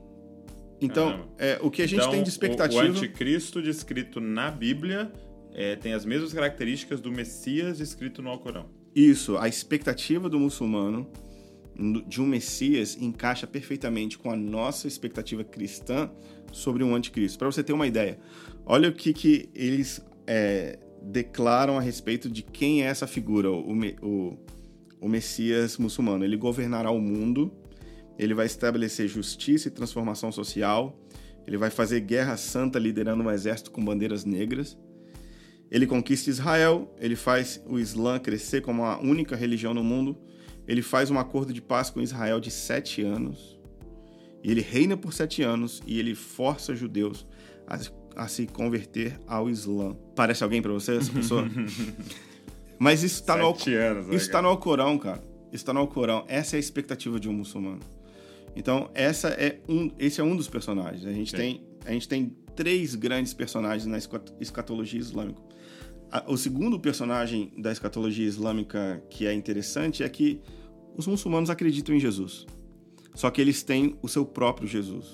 Então, 0.82 1.30
é, 1.38 1.60
o 1.62 1.70
que 1.70 1.82
a 1.84 1.88
gente 1.88 2.00
Então, 2.00 2.12
tem 2.12 2.22
o- 2.22 2.24
de 2.24 2.30
expectativa... 2.30 2.84
O, 2.84 2.88
anticristo 2.88 3.62
descrito 3.62 4.20
na 4.20 4.50
Bíblia 4.50 5.12
é, 5.54 5.76
tem 5.76 5.94
as 5.94 6.04
mesmas 6.06 6.34
características 6.34 7.00
do 7.00 7.12
Messias 7.12 7.78
descrito 7.78 8.22
no 8.22 8.30
Alcorão. 8.30 8.65
Isso, 8.96 9.38
a 9.38 9.48
expectativa 9.48 10.28
do 10.28 10.39
muçulmano 10.39 11.08
no- 11.76 12.02
de 12.04 12.20
um 12.22 12.26
Messias 12.26 12.98
encaixa 13.00 13.46
perfeitamente 13.46 14.17
com 14.17 14.32
a 14.32 14.36
nossa 14.36 14.88
expectativa 14.88 15.44
cristã 15.44 16.10
sobre 16.52 16.84
um 16.84 16.96
anticristo. 16.96 17.38
Para 17.38 17.52
você 17.52 17.63
ter 17.63 17.74
uma 17.74 17.88
ideia, 17.88 18.20
olha 18.65 18.89
o 18.89 18.94
que, 18.94 19.13
que 19.13 19.50
eles 19.54 20.04
é, 20.28 20.80
declaram 21.04 21.78
a 21.78 21.82
respeito 21.82 22.30
de 22.30 22.41
quem 22.41 22.84
é 22.84 22.88
essa 22.88 23.08
figura, 23.08 23.50
o, 23.52 23.72
o, 24.02 24.38
o 25.00 25.08
Messias 25.10 25.78
muçulmano. 25.78 26.24
Ele 26.26 26.38
governará 26.38 26.91
o 26.91 27.00
mundo, 27.00 27.52
ele 28.22 28.36
vai 28.36 28.46
estabelecer 28.46 29.08
justiça 29.08 29.68
e 29.68 29.72
transformação 29.72 30.32
social, 30.32 30.96
ele 31.48 31.58
vai 31.58 31.72
fazer 31.72 32.02
guerra 32.02 32.38
santa 32.38 32.78
liderando 32.78 33.24
um 33.24 33.32
exército 33.32 33.72
com 33.72 33.84
bandeiras 33.84 34.24
negras. 34.24 34.78
Ele 35.72 35.88
conquista 35.88 36.30
Israel, 36.30 36.94
ele 37.00 37.16
faz 37.16 37.60
o 37.68 37.80
Islã 37.80 38.20
crescer 38.20 38.62
como 38.62 38.86
a 38.86 39.00
única 39.00 39.36
religião 39.36 39.74
no 39.74 39.84
mundo, 39.84 40.16
ele 40.68 40.84
faz 40.84 41.10
um 41.10 41.18
acordo 41.18 41.52
de 41.52 41.64
paz 41.64 41.90
com 41.90 42.00
Israel 42.00 42.40
de 42.40 42.52
sete 42.52 43.02
anos, 43.02 43.60
e 44.44 44.52
ele 44.52 44.62
reina 44.62 44.96
por 44.96 45.14
sete 45.14 45.42
anos 45.42 45.82
e 45.88 45.98
ele 45.98 46.14
força 46.14 46.76
judeus 46.76 47.26
a, 47.66 47.80
a 48.16 48.28
se 48.28 48.46
converter 48.46 49.20
ao 49.26 49.50
Islã. 49.50 49.96
Parece 50.16 50.44
alguém 50.44 50.62
para 50.62 50.72
você, 50.72 50.96
essa 50.96 51.12
pessoa? 51.12 51.48
Mas 52.78 53.02
isso 53.02 53.16
está 53.16 53.36
no, 53.36 53.56
Sete 53.56 53.74
anos, 53.74 54.14
isso 54.14 54.30
tá 54.30 54.44
no 54.44 54.48
Alcorão, 54.48 55.00
cara. 55.00 55.24
Isso 55.48 55.64
está 55.64 55.74
no 55.74 55.80
Alcorão. 55.80 56.24
Essa 56.28 56.56
é 56.56 56.58
a 56.58 56.60
expectativa 56.60 57.20
de 57.20 57.28
um 57.28 57.34
muçulmano. 57.34 57.80
Então, 58.56 58.90
essa 58.94 59.30
é 59.30 59.60
um, 59.68 59.92
esse 59.98 60.20
é 60.20 60.24
um 60.24 60.36
dos 60.36 60.48
personagens. 60.48 61.06
A 61.06 61.12
gente, 61.12 61.32
Sim. 61.32 61.38
tem, 61.38 61.62
a 61.86 61.92
gente 61.92 62.08
tem 62.08 62.36
três 62.56 62.96
grandes 62.96 63.34
personagens 63.34 63.86
na 63.86 63.98
esca- 63.98 64.24
escatologia 64.40 65.00
islâmica. 65.00 65.42
O 66.28 66.36
segundo 66.36 66.78
personagem 66.78 67.54
da 67.58 67.72
escatologia 67.72 68.26
islâmica 68.26 69.02
que 69.10 69.26
é 69.26 69.34
interessante 69.34 70.04
é 70.04 70.10
que 70.10 70.42
os 70.98 71.08
muçulmanos 71.08 71.50
acreditam 71.50 71.96
em 71.96 72.00
Jesus. 72.00 72.46
Só 73.16 73.30
que 73.30 73.40
eles 73.40 73.64
têm 73.64 73.98
o 74.02 74.08
seu 74.10 74.26
próprio 74.26 74.68
Jesus, 74.68 75.14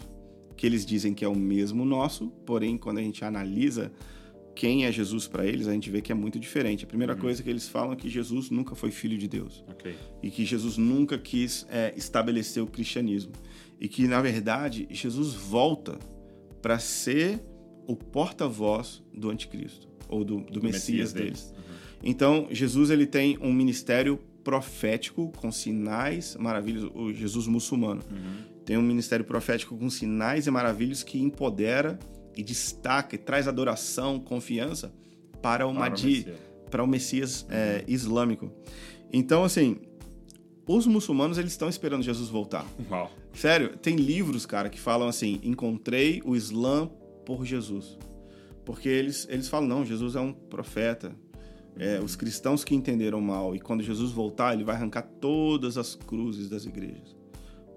que 0.55 0.65
eles 0.65 0.83
dizem 0.85 1.13
que 1.13 1.23
é 1.23 1.27
o 1.27 1.35
mesmo 1.35 1.85
nosso, 1.85 2.29
porém, 2.45 2.77
quando 2.77 2.97
a 2.97 3.01
gente 3.01 3.23
analisa 3.23 3.91
quem 4.57 4.85
é 4.85 4.91
Jesus 4.91 5.27
para 5.27 5.45
eles, 5.45 5.67
a 5.67 5.71
gente 5.71 5.87
vê 5.91 6.01
que 6.01 6.11
é 6.11 6.15
muito 6.15 6.39
diferente. 6.39 6.83
A 6.83 6.87
primeira 6.87 7.15
coisa 7.15 7.43
que 7.43 7.49
eles 7.49 7.69
falam 7.69 7.93
é 7.93 7.95
que 7.95 8.09
Jesus 8.09 8.49
nunca 8.49 8.73
foi 8.73 8.89
filho 8.89 9.15
de 9.15 9.27
Deus. 9.27 9.63
Ok. 9.67 9.93
e 10.23 10.31
que 10.31 10.43
Jesus 10.43 10.77
nunca 10.77 11.15
quis 11.15 11.67
é, 11.69 11.93
estabelecer 11.95 12.63
o 12.63 12.65
cristianismo. 12.65 13.33
E 13.79 13.87
que 13.87 14.07
na 14.07 14.19
verdade 14.19 14.87
Jesus 14.89 15.35
volta 15.35 15.99
para 16.59 16.79
ser 16.79 17.39
o 17.85 17.95
porta-voz 17.95 19.03
do 19.13 19.29
anticristo 19.29 19.87
ou 20.09 20.25
do, 20.25 20.39
do 20.39 20.63
Messias, 20.63 21.13
deles. 21.13 21.53
Então 22.03 22.47
Jesus 22.49 22.89
ele 22.89 23.05
tem 23.05 23.37
um 23.39 23.53
ministério 23.53 24.17
profético 24.43 25.31
com 25.37 25.51
sinais 25.51 26.35
maravilhos, 26.35 26.89
o 26.95 27.13
Jesus 27.13 27.45
muçulmano. 27.45 28.01
Tem 28.65 28.75
um 28.75 28.81
ministério 28.81 29.23
profético 29.23 29.77
com 29.77 29.87
sinais 29.87 30.47
e 30.47 30.51
maravilhas 30.51 31.03
que 31.03 31.19
empodera 31.19 31.99
e 32.37 32.43
destaca 32.43 33.15
e 33.15 33.17
traz 33.17 33.47
adoração, 33.47 34.19
confiança 34.19 34.93
para 35.41 35.65
o 35.65 35.71
Para 35.73 35.89
Mahdi, 35.89 36.07
Messias. 36.07 36.37
para 36.69 36.83
o 36.83 36.87
Messias 36.87 37.45
é, 37.49 37.83
islâmico. 37.87 38.51
Então, 39.11 39.43
assim, 39.43 39.77
os 40.67 40.85
muçulmanos 40.85 41.37
eles 41.37 41.51
estão 41.51 41.69
esperando 41.69 42.03
Jesus 42.03 42.29
voltar. 42.29 42.65
Uau. 42.89 43.09
Sério, 43.33 43.77
tem 43.77 43.95
livros, 43.95 44.45
cara, 44.45 44.69
que 44.69 44.79
falam 44.79 45.07
assim: 45.07 45.39
encontrei 45.43 46.21
o 46.25 46.35
Islã 46.35 46.89
por 47.25 47.45
Jesus. 47.45 47.97
Porque 48.65 48.89
eles, 48.89 49.25
eles 49.29 49.47
falam, 49.47 49.67
não, 49.67 49.85
Jesus 49.85 50.15
é 50.15 50.19
um 50.19 50.33
profeta. 50.33 51.15
É, 51.79 51.99
os 51.99 52.15
cristãos 52.15 52.63
que 52.63 52.75
entenderam 52.75 53.21
mal. 53.21 53.55
E 53.55 53.59
quando 53.59 53.83
Jesus 53.83 54.11
voltar, 54.11 54.53
ele 54.53 54.63
vai 54.63 54.75
arrancar 54.75 55.03
todas 55.03 55.77
as 55.77 55.95
cruzes 55.95 56.49
das 56.49 56.65
igrejas. 56.65 57.15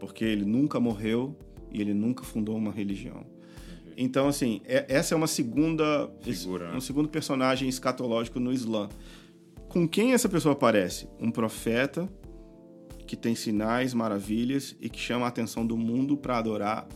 Porque 0.00 0.24
ele 0.24 0.44
nunca 0.44 0.80
morreu 0.80 1.36
e 1.70 1.80
ele 1.80 1.92
nunca 1.94 2.24
fundou 2.24 2.56
uma 2.56 2.72
religião. 2.72 3.24
Então, 4.02 4.28
assim, 4.28 4.62
é- 4.64 4.86
essa 4.88 5.14
é 5.14 5.16
uma 5.16 5.26
segunda. 5.26 6.10
Figura, 6.22 6.70
né? 6.70 6.76
Um 6.76 6.80
segundo 6.80 7.06
personagem 7.06 7.68
escatológico 7.68 8.40
no 8.40 8.50
Islã. 8.50 8.88
Com 9.68 9.86
quem 9.86 10.14
essa 10.14 10.26
pessoa 10.26 10.54
aparece? 10.54 11.06
Um 11.20 11.30
profeta 11.30 12.08
que 13.06 13.14
tem 13.14 13.34
sinais, 13.34 13.92
maravilhas 13.92 14.74
e 14.80 14.88
que 14.88 14.98
chama 14.98 15.26
a 15.26 15.28
atenção 15.28 15.66
do 15.66 15.76
mundo 15.76 16.16
para 16.16 16.38
adorar 16.38 16.88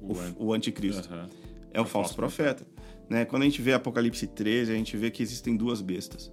o, 0.00 0.12
O 0.12 0.46
o 0.46 0.52
anticristo. 0.54 1.12
Aham. 1.12 1.28
é 1.72 1.80
o 1.80 1.84
falso 1.84 2.14
profeta. 2.14 2.64
Né? 3.10 3.24
Quando 3.24 3.42
a 3.42 3.44
gente 3.46 3.60
vê 3.60 3.72
Apocalipse 3.72 4.26
13, 4.28 4.70
a 4.70 4.76
gente 4.76 4.96
vê 4.96 5.10
que 5.10 5.22
existem 5.24 5.56
duas 5.56 5.82
bestas. 5.82 6.32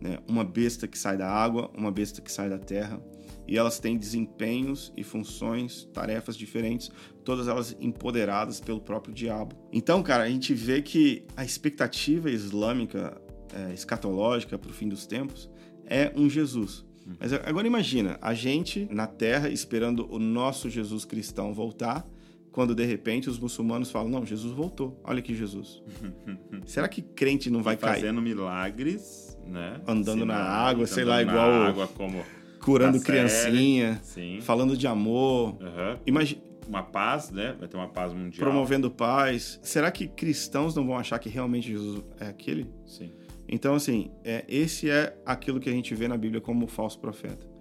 Né? 0.00 0.18
Uma 0.28 0.44
besta 0.44 0.86
que 0.86 0.98
sai 0.98 1.16
da 1.16 1.30
água, 1.30 1.70
uma 1.74 1.90
besta 1.90 2.20
que 2.20 2.30
sai 2.30 2.50
da 2.50 2.58
terra. 2.58 3.00
E 3.46 3.56
elas 3.58 3.78
têm 3.78 3.96
desempenhos 3.96 4.92
e 4.96 5.02
funções, 5.02 5.84
tarefas 5.92 6.36
diferentes, 6.36 6.90
todas 7.24 7.48
elas 7.48 7.76
empoderadas 7.80 8.60
pelo 8.60 8.80
próprio 8.80 9.12
diabo. 9.12 9.56
Então, 9.72 10.02
cara, 10.02 10.24
a 10.24 10.28
gente 10.28 10.54
vê 10.54 10.80
que 10.80 11.24
a 11.36 11.44
expectativa 11.44 12.30
islâmica, 12.30 13.20
é, 13.52 13.72
escatológica 13.74 14.58
para 14.58 14.70
o 14.70 14.72
fim 14.72 14.88
dos 14.88 15.06
tempos, 15.06 15.50
é 15.86 16.12
um 16.16 16.28
Jesus. 16.28 16.84
Mas 17.18 17.32
agora 17.32 17.66
imagina, 17.66 18.18
a 18.20 18.32
gente 18.32 18.88
na 18.90 19.06
Terra 19.06 19.48
esperando 19.48 20.06
o 20.12 20.18
nosso 20.18 20.70
Jesus 20.70 21.04
cristão 21.04 21.52
voltar, 21.52 22.06
quando 22.52 22.74
de 22.74 22.84
repente 22.84 23.28
os 23.28 23.38
muçulmanos 23.38 23.90
falam: 23.90 24.08
Não, 24.08 24.24
Jesus 24.24 24.54
voltou, 24.54 25.00
olha 25.02 25.18
aqui 25.18 25.34
Jesus. 25.34 25.82
Será 26.64 26.88
que 26.88 27.02
crente 27.02 27.50
não 27.50 27.62
vai 27.62 27.76
fazendo 27.76 27.92
cair? 27.92 28.00
Fazendo 28.02 28.22
milagres, 28.22 29.38
né? 29.46 29.80
Andando 29.86 30.24
na 30.24 30.36
água, 30.36 30.86
sei 30.86 31.04
lá, 31.04 31.16
na 31.16 31.22
igual. 31.22 31.50
água 31.50 31.88
como 31.88 32.22
curando 32.62 33.00
criancinha, 33.00 34.00
falando 34.42 34.76
de 34.76 34.86
amor. 34.86 35.56
Aham. 35.60 35.98
Imagina. 36.06 36.40
Uma 36.66 36.84
paz, 36.84 37.28
né? 37.30 37.56
Vai 37.58 37.68
ter 37.68 37.76
uma 37.76 37.88
paz 37.88 38.12
mundial. 38.12 38.48
Promovendo 38.48 38.88
paz. 38.88 39.58
Será 39.62 39.90
que 39.90 40.06
cristãos 40.06 40.76
não 40.76 40.86
vão 40.86 40.96
achar 40.96 41.18
que 41.18 41.28
realmente 41.28 41.68
Jesus 41.68 42.02
é 42.20 42.26
aquele? 42.26 42.70
Sim. 42.86 43.10
Então, 43.48 43.74
assim, 43.74 44.12
é, 44.24 44.44
esse 44.48 44.88
é 44.88 45.14
aquilo 45.26 45.58
que 45.58 45.68
a 45.68 45.72
gente 45.72 45.92
vê 45.92 46.06
na 46.06 46.16
Bíblia 46.16 46.40
como 46.40 46.68
falso 46.68 46.98
profeta. 47.00 47.52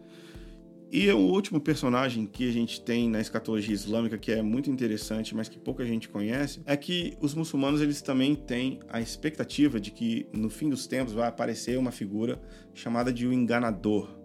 E 0.93 1.09
o 1.09 1.17
último 1.17 1.59
personagem 1.59 2.25
que 2.25 2.47
a 2.49 2.51
gente 2.51 2.81
tem 2.81 3.09
na 3.09 3.19
escatologia 3.19 3.73
islâmica, 3.73 4.17
que 4.17 4.31
é 4.31 4.41
muito 4.41 4.69
interessante, 4.69 5.33
mas 5.33 5.47
que 5.49 5.57
pouca 5.57 5.85
gente 5.85 6.07
conhece, 6.07 6.61
é 6.65 6.77
que 6.77 7.17
os 7.21 7.33
muçulmanos 7.33 7.81
eles 7.81 8.01
também 8.01 8.35
têm 8.35 8.79
a 8.89 8.99
expectativa 8.99 9.79
de 9.79 9.89
que 9.89 10.27
no 10.33 10.49
fim 10.49 10.69
dos 10.69 10.85
tempos 10.87 11.13
vai 11.13 11.27
aparecer 11.27 11.77
uma 11.77 11.91
figura 11.91 12.41
chamada 12.73 13.11
de 13.11 13.25
o 13.25 13.31
enganador, 13.31 14.20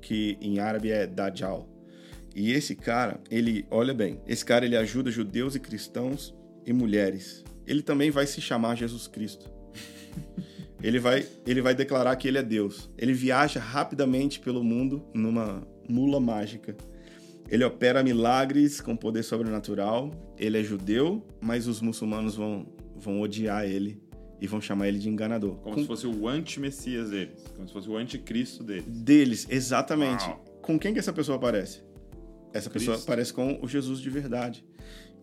que 0.00 0.36
em 0.40 0.58
árabe 0.58 0.90
é 0.90 1.06
Dajjal. 1.06 1.68
E 2.34 2.52
esse 2.52 2.74
cara, 2.74 3.20
ele, 3.30 3.66
olha 3.70 3.92
bem, 3.92 4.20
esse 4.26 4.44
cara 4.44 4.64
ele 4.64 4.76
ajuda 4.76 5.10
judeus 5.10 5.54
e 5.54 5.60
cristãos 5.60 6.34
e 6.64 6.72
mulheres. 6.72 7.44
Ele 7.66 7.82
também 7.82 8.10
vai 8.10 8.26
se 8.26 8.40
chamar 8.40 8.76
Jesus 8.76 9.06
Cristo. 9.06 9.50
Ele 10.82 10.98
vai, 10.98 11.24
ele 11.46 11.62
vai 11.62 11.76
declarar 11.76 12.16
que 12.16 12.26
ele 12.26 12.38
é 12.38 12.42
Deus. 12.42 12.90
Ele 12.98 13.12
viaja 13.12 13.60
rapidamente 13.60 14.40
pelo 14.40 14.64
mundo 14.64 15.08
numa 15.14 15.64
mula 15.88 16.18
mágica. 16.18 16.76
Ele 17.48 17.62
opera 17.62 18.02
milagres 18.02 18.80
com 18.80 18.96
poder 18.96 19.22
sobrenatural. 19.22 20.10
Ele 20.36 20.58
é 20.58 20.64
judeu, 20.64 21.24
mas 21.40 21.68
os 21.68 21.80
muçulmanos 21.80 22.34
vão, 22.34 22.66
vão 22.96 23.20
odiar 23.20 23.64
ele 23.64 24.01
e 24.42 24.46
vão 24.48 24.60
chamar 24.60 24.88
ele 24.88 24.98
de 24.98 25.08
enganador. 25.08 25.54
Como 25.58 25.76
Com- 25.76 25.80
se 25.82 25.86
fosse 25.86 26.04
o 26.04 26.26
anti-messias 26.26 27.10
deles. 27.10 27.44
Como 27.54 27.68
se 27.68 27.72
fosse 27.72 27.88
o 27.88 27.96
anticristo 27.96 28.64
deles. 28.64 28.84
Deles, 28.88 29.46
exatamente. 29.48 30.24
Uau. 30.24 30.44
Com 30.60 30.76
quem 30.76 30.92
que 30.92 30.98
essa 30.98 31.12
pessoa 31.12 31.36
aparece? 31.36 31.80
Essa 32.52 32.68
pessoa 32.68 32.96
Cristo. 32.96 33.08
aparece 33.08 33.32
com 33.32 33.60
o 33.62 33.68
Jesus 33.68 34.00
de 34.00 34.10
verdade. 34.10 34.64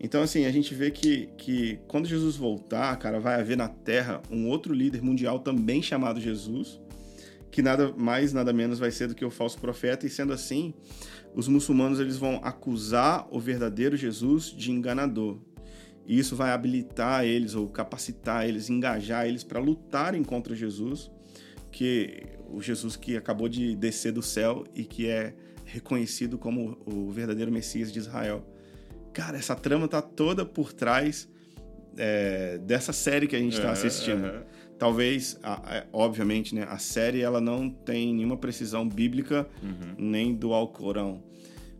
Então, 0.00 0.22
assim, 0.22 0.46
a 0.46 0.50
gente 0.50 0.74
vê 0.74 0.90
que, 0.90 1.26
que 1.36 1.78
quando 1.86 2.08
Jesus 2.08 2.34
voltar, 2.34 2.96
cara, 2.96 3.20
vai 3.20 3.38
haver 3.38 3.58
na 3.58 3.68
Terra 3.68 4.22
um 4.30 4.48
outro 4.48 4.72
líder 4.72 5.02
mundial 5.02 5.38
também 5.38 5.82
chamado 5.82 6.18
Jesus, 6.18 6.80
que 7.50 7.60
nada 7.60 7.92
mais, 7.94 8.32
nada 8.32 8.54
menos 8.54 8.78
vai 8.78 8.90
ser 8.90 9.06
do 9.08 9.14
que 9.14 9.24
o 9.24 9.30
falso 9.30 9.58
profeta, 9.58 10.06
e 10.06 10.08
sendo 10.08 10.32
assim, 10.32 10.72
os 11.34 11.46
muçulmanos 11.46 12.00
eles 12.00 12.16
vão 12.16 12.40
acusar 12.42 13.28
o 13.30 13.38
verdadeiro 13.38 13.98
Jesus 13.98 14.46
de 14.46 14.70
enganador. 14.72 15.38
E 16.06 16.18
isso 16.18 16.34
vai 16.34 16.50
habilitar 16.50 17.24
eles 17.24 17.54
ou 17.54 17.68
capacitar 17.68 18.48
eles, 18.48 18.68
engajar 18.68 19.26
eles 19.26 19.44
para 19.44 19.60
lutarem 19.60 20.22
contra 20.24 20.54
Jesus, 20.54 21.10
que 21.70 22.22
o 22.48 22.60
Jesus 22.60 22.96
que 22.96 23.16
acabou 23.16 23.48
de 23.48 23.76
descer 23.76 24.12
do 24.12 24.22
céu 24.22 24.64
e 24.74 24.84
que 24.84 25.06
é 25.08 25.34
reconhecido 25.64 26.36
como 26.36 26.76
o 26.84 27.10
verdadeiro 27.10 27.52
Messias 27.52 27.92
de 27.92 27.98
Israel. 28.00 28.44
Cara, 29.12 29.38
essa 29.38 29.54
trama 29.54 29.86
tá 29.86 30.02
toda 30.02 30.44
por 30.44 30.72
trás 30.72 31.28
é, 31.96 32.58
dessa 32.58 32.92
série 32.92 33.26
que 33.26 33.34
a 33.36 33.38
gente 33.38 33.52
está 33.52 33.64
Aham, 33.64 33.72
assistindo. 33.72 34.44
Talvez, 34.78 35.38
a- 35.42 35.78
a- 35.78 35.86
obviamente, 35.92 36.54
né, 36.54 36.64
a 36.68 36.78
série 36.78 37.20
ela 37.20 37.40
não 37.40 37.68
tem 37.68 38.14
nenhuma 38.14 38.36
precisão 38.36 38.88
bíblica 38.88 39.46
Uhum. 39.62 39.94
nem 39.98 40.34
do 40.34 40.52
Alcorão, 40.54 41.22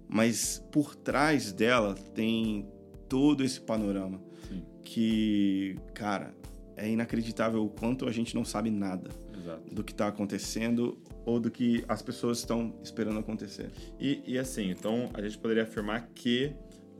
mas 0.08 0.62
por 0.72 0.94
trás 0.96 1.52
dela 1.52 1.94
tem 2.14 2.68
todo 3.10 3.44
esse 3.44 3.60
panorama 3.60 4.22
Sim. 4.48 4.62
que, 4.82 5.76
cara, 5.92 6.32
é 6.76 6.88
inacreditável 6.88 7.62
o 7.62 7.68
quanto 7.68 8.08
a 8.08 8.12
gente 8.12 8.34
não 8.34 8.44
sabe 8.44 8.70
nada 8.70 9.10
Exato. 9.36 9.74
do 9.74 9.84
que 9.84 9.92
está 9.92 10.06
acontecendo 10.06 10.96
ou 11.26 11.38
do 11.38 11.50
que 11.50 11.84
as 11.86 12.00
pessoas 12.00 12.38
estão 12.38 12.74
esperando 12.82 13.18
acontecer. 13.18 13.70
E, 13.98 14.22
e 14.26 14.38
assim, 14.38 14.70
então 14.70 15.10
a 15.12 15.20
gente 15.20 15.36
poderia 15.36 15.64
afirmar 15.64 16.08
que 16.14 16.54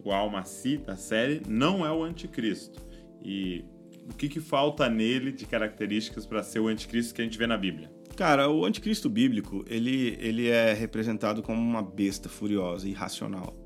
o 0.05 0.12
Al-Masih 0.12 0.79
da 0.79 0.96
série 0.96 1.40
não 1.49 1.87
é 1.87 1.92
o 1.92 2.03
anticristo. 2.03 2.85
E 3.23 3.64
o 4.11 4.14
que, 4.14 4.29
que 4.29 4.40
falta 4.40 4.88
nele 4.88 5.31
de 5.31 5.46
características 5.46 6.27
para 6.27 6.42
ser 6.42 6.59
o 6.59 6.66
anticristo 6.68 7.14
que 7.14 7.23
a 7.23 7.25
gente 7.25 7.38
vê 7.38 7.46
na 7.46 7.57
Bíblia? 7.57 7.90
Cara, 8.16 8.51
o 8.51 8.64
anticristo 8.64 9.09
bíblico, 9.09 9.64
ele, 9.68 10.18
ele 10.20 10.49
é 10.49 10.75
representado 10.75 11.42
como 11.42 11.61
uma 11.61 11.83
besta 11.83 12.29
furiosa, 12.29 12.88
irracional. 12.88 13.57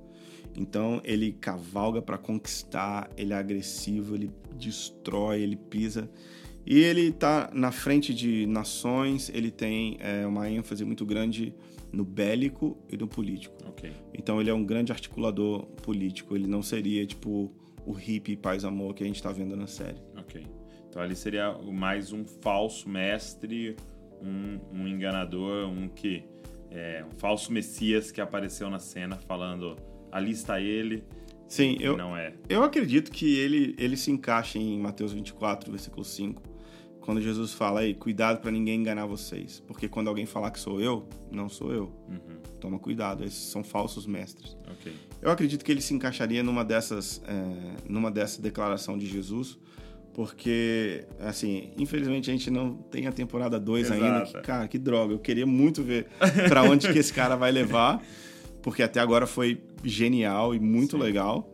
Então, 0.56 1.00
ele 1.04 1.32
cavalga 1.32 2.00
para 2.00 2.16
conquistar, 2.16 3.10
ele 3.16 3.32
é 3.32 3.36
agressivo, 3.36 4.14
ele 4.14 4.30
destrói, 4.56 5.40
ele 5.40 5.56
pisa. 5.56 6.10
E 6.66 6.78
ele 6.78 7.12
tá 7.12 7.50
na 7.52 7.70
frente 7.70 8.14
de 8.14 8.46
nações, 8.46 9.28
ele 9.28 9.50
tem 9.50 9.96
é, 10.00 10.26
uma 10.26 10.48
ênfase 10.48 10.84
muito 10.84 11.04
grande 11.04 11.54
no 11.92 12.04
bélico 12.04 12.78
e 12.90 12.96
no 12.96 13.06
político. 13.06 13.56
Ok. 13.66 13.92
Então, 14.14 14.40
ele 14.40 14.50
é 14.50 14.54
um 14.54 14.64
grande 14.64 14.92
articulador 14.92 15.66
político. 15.82 16.34
Ele 16.34 16.46
não 16.46 16.62
seria, 16.62 17.04
tipo, 17.04 17.52
o 17.86 17.92
hippie 17.92 18.36
paz-amor 18.36 18.94
que 18.94 19.02
a 19.02 19.06
gente 19.06 19.22
tá 19.22 19.30
vendo 19.30 19.56
na 19.56 19.66
série. 19.66 20.00
Ok. 20.16 20.44
Então 20.94 21.02
ali 21.02 21.16
seria 21.16 21.52
mais 21.58 22.12
um 22.12 22.24
falso 22.24 22.88
mestre, 22.88 23.74
um, 24.22 24.60
um 24.72 24.86
enganador, 24.86 25.68
um 25.68 25.88
que. 25.88 26.24
É, 26.70 27.04
um 27.04 27.14
falso 27.14 27.52
messias 27.52 28.10
que 28.10 28.20
apareceu 28.20 28.68
na 28.68 28.80
cena 28.80 29.16
falando 29.16 29.76
ali 30.14 30.30
está 30.30 30.60
ele. 30.60 31.04
Sim, 31.48 31.76
eu, 31.80 31.96
não 31.96 32.16
é. 32.16 32.32
Eu 32.48 32.62
acredito 32.62 33.10
que 33.10 33.36
ele, 33.36 33.74
ele 33.76 33.96
se 33.96 34.10
encaixa 34.10 34.58
em 34.58 34.78
Mateus 34.78 35.12
24, 35.12 35.70
versículo 35.70 36.04
5, 36.04 36.42
quando 37.00 37.20
Jesus 37.20 37.52
fala 37.52 37.80
aí, 37.80 37.94
cuidado 37.94 38.40
para 38.40 38.50
ninguém 38.50 38.80
enganar 38.80 39.04
vocês, 39.04 39.62
porque 39.66 39.88
quando 39.88 40.08
alguém 40.08 40.24
falar 40.24 40.50
que 40.50 40.58
sou 40.58 40.80
eu, 40.80 41.06
não 41.30 41.48
sou 41.50 41.72
eu. 41.72 41.92
Uhum. 42.08 42.38
Toma 42.60 42.78
cuidado, 42.78 43.24
esses 43.24 43.50
são 43.50 43.62
falsos 43.62 44.06
mestres. 44.06 44.56
Ok. 44.70 44.92
Eu 45.20 45.30
acredito 45.30 45.64
que 45.64 45.70
ele 45.70 45.82
se 45.82 45.92
encaixaria 45.92 46.42
numa 46.42 46.64
dessas, 46.64 47.22
é, 47.26 47.76
numa 47.88 48.10
dessa 48.10 48.40
declaração 48.40 48.96
de 48.96 49.06
Jesus, 49.06 49.58
porque, 50.14 51.04
assim, 51.18 51.72
infelizmente 51.76 52.30
a 52.30 52.32
gente 52.32 52.48
não 52.48 52.74
tem 52.74 53.08
a 53.08 53.12
temporada 53.12 53.58
2 53.58 53.90
ainda. 53.90 54.22
Que, 54.22 54.40
cara, 54.42 54.68
que 54.68 54.78
droga. 54.78 55.12
Eu 55.12 55.18
queria 55.18 55.44
muito 55.44 55.82
ver 55.82 56.06
para 56.48 56.62
onde 56.62 56.90
que 56.90 56.98
esse 56.98 57.12
cara 57.12 57.34
vai 57.34 57.50
levar, 57.50 58.00
porque 58.64 58.82
até 58.82 58.98
agora 58.98 59.26
foi 59.26 59.62
genial 59.84 60.52
e 60.54 60.58
muito 60.58 60.96
Sim. 60.96 61.02
legal. 61.02 61.48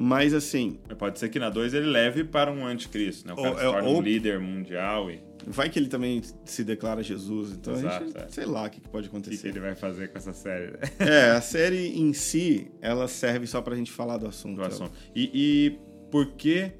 Mas, 0.00 0.32
assim, 0.32 0.78
pode 0.96 1.18
ser 1.18 1.28
que 1.28 1.40
na 1.40 1.50
2 1.50 1.74
ele 1.74 1.86
leve 1.86 2.22
para 2.22 2.52
um 2.52 2.64
anticristo, 2.64 3.26
né? 3.26 3.32
O 3.32 3.36
cara 3.36 3.50
Ou- 3.50 3.56
se 3.56 3.62
torna 3.64 3.88
ou- 3.88 3.98
um 3.98 4.00
líder 4.00 4.38
mundial 4.38 5.10
e 5.10 5.20
Vai 5.50 5.70
que 5.70 5.78
ele 5.78 5.88
também 5.88 6.20
se 6.44 6.62
declara 6.62 7.02
Jesus, 7.02 7.52
então 7.52 7.72
a 7.74 7.78
Exato, 7.78 8.04
gente, 8.04 8.18
é. 8.18 8.28
sei 8.28 8.44
lá 8.44 8.66
o 8.66 8.70
que, 8.70 8.80
que 8.80 8.88
pode 8.88 9.06
o 9.08 9.10
que, 9.10 9.16
que 9.20 9.26
acontecer. 9.28 9.48
ele 9.48 9.60
vai 9.60 9.74
fazer 9.74 10.08
com 10.08 10.18
essa 10.18 10.32
série 10.32 10.72
né? 10.72 10.78
É, 11.00 11.30
a 11.30 11.40
série 11.40 11.98
em 11.98 12.12
si, 12.12 12.70
ela 12.82 13.08
serve 13.08 13.46
só 13.46 13.62
pra 13.62 13.74
gente 13.74 13.90
falar 13.90 14.18
do 14.18 14.26
assunto. 14.26 14.56
do 14.56 14.62
assunto. 14.62 14.92
E, 15.14 15.30
e 15.32 15.78
por 16.10 16.32
que, 16.32 16.72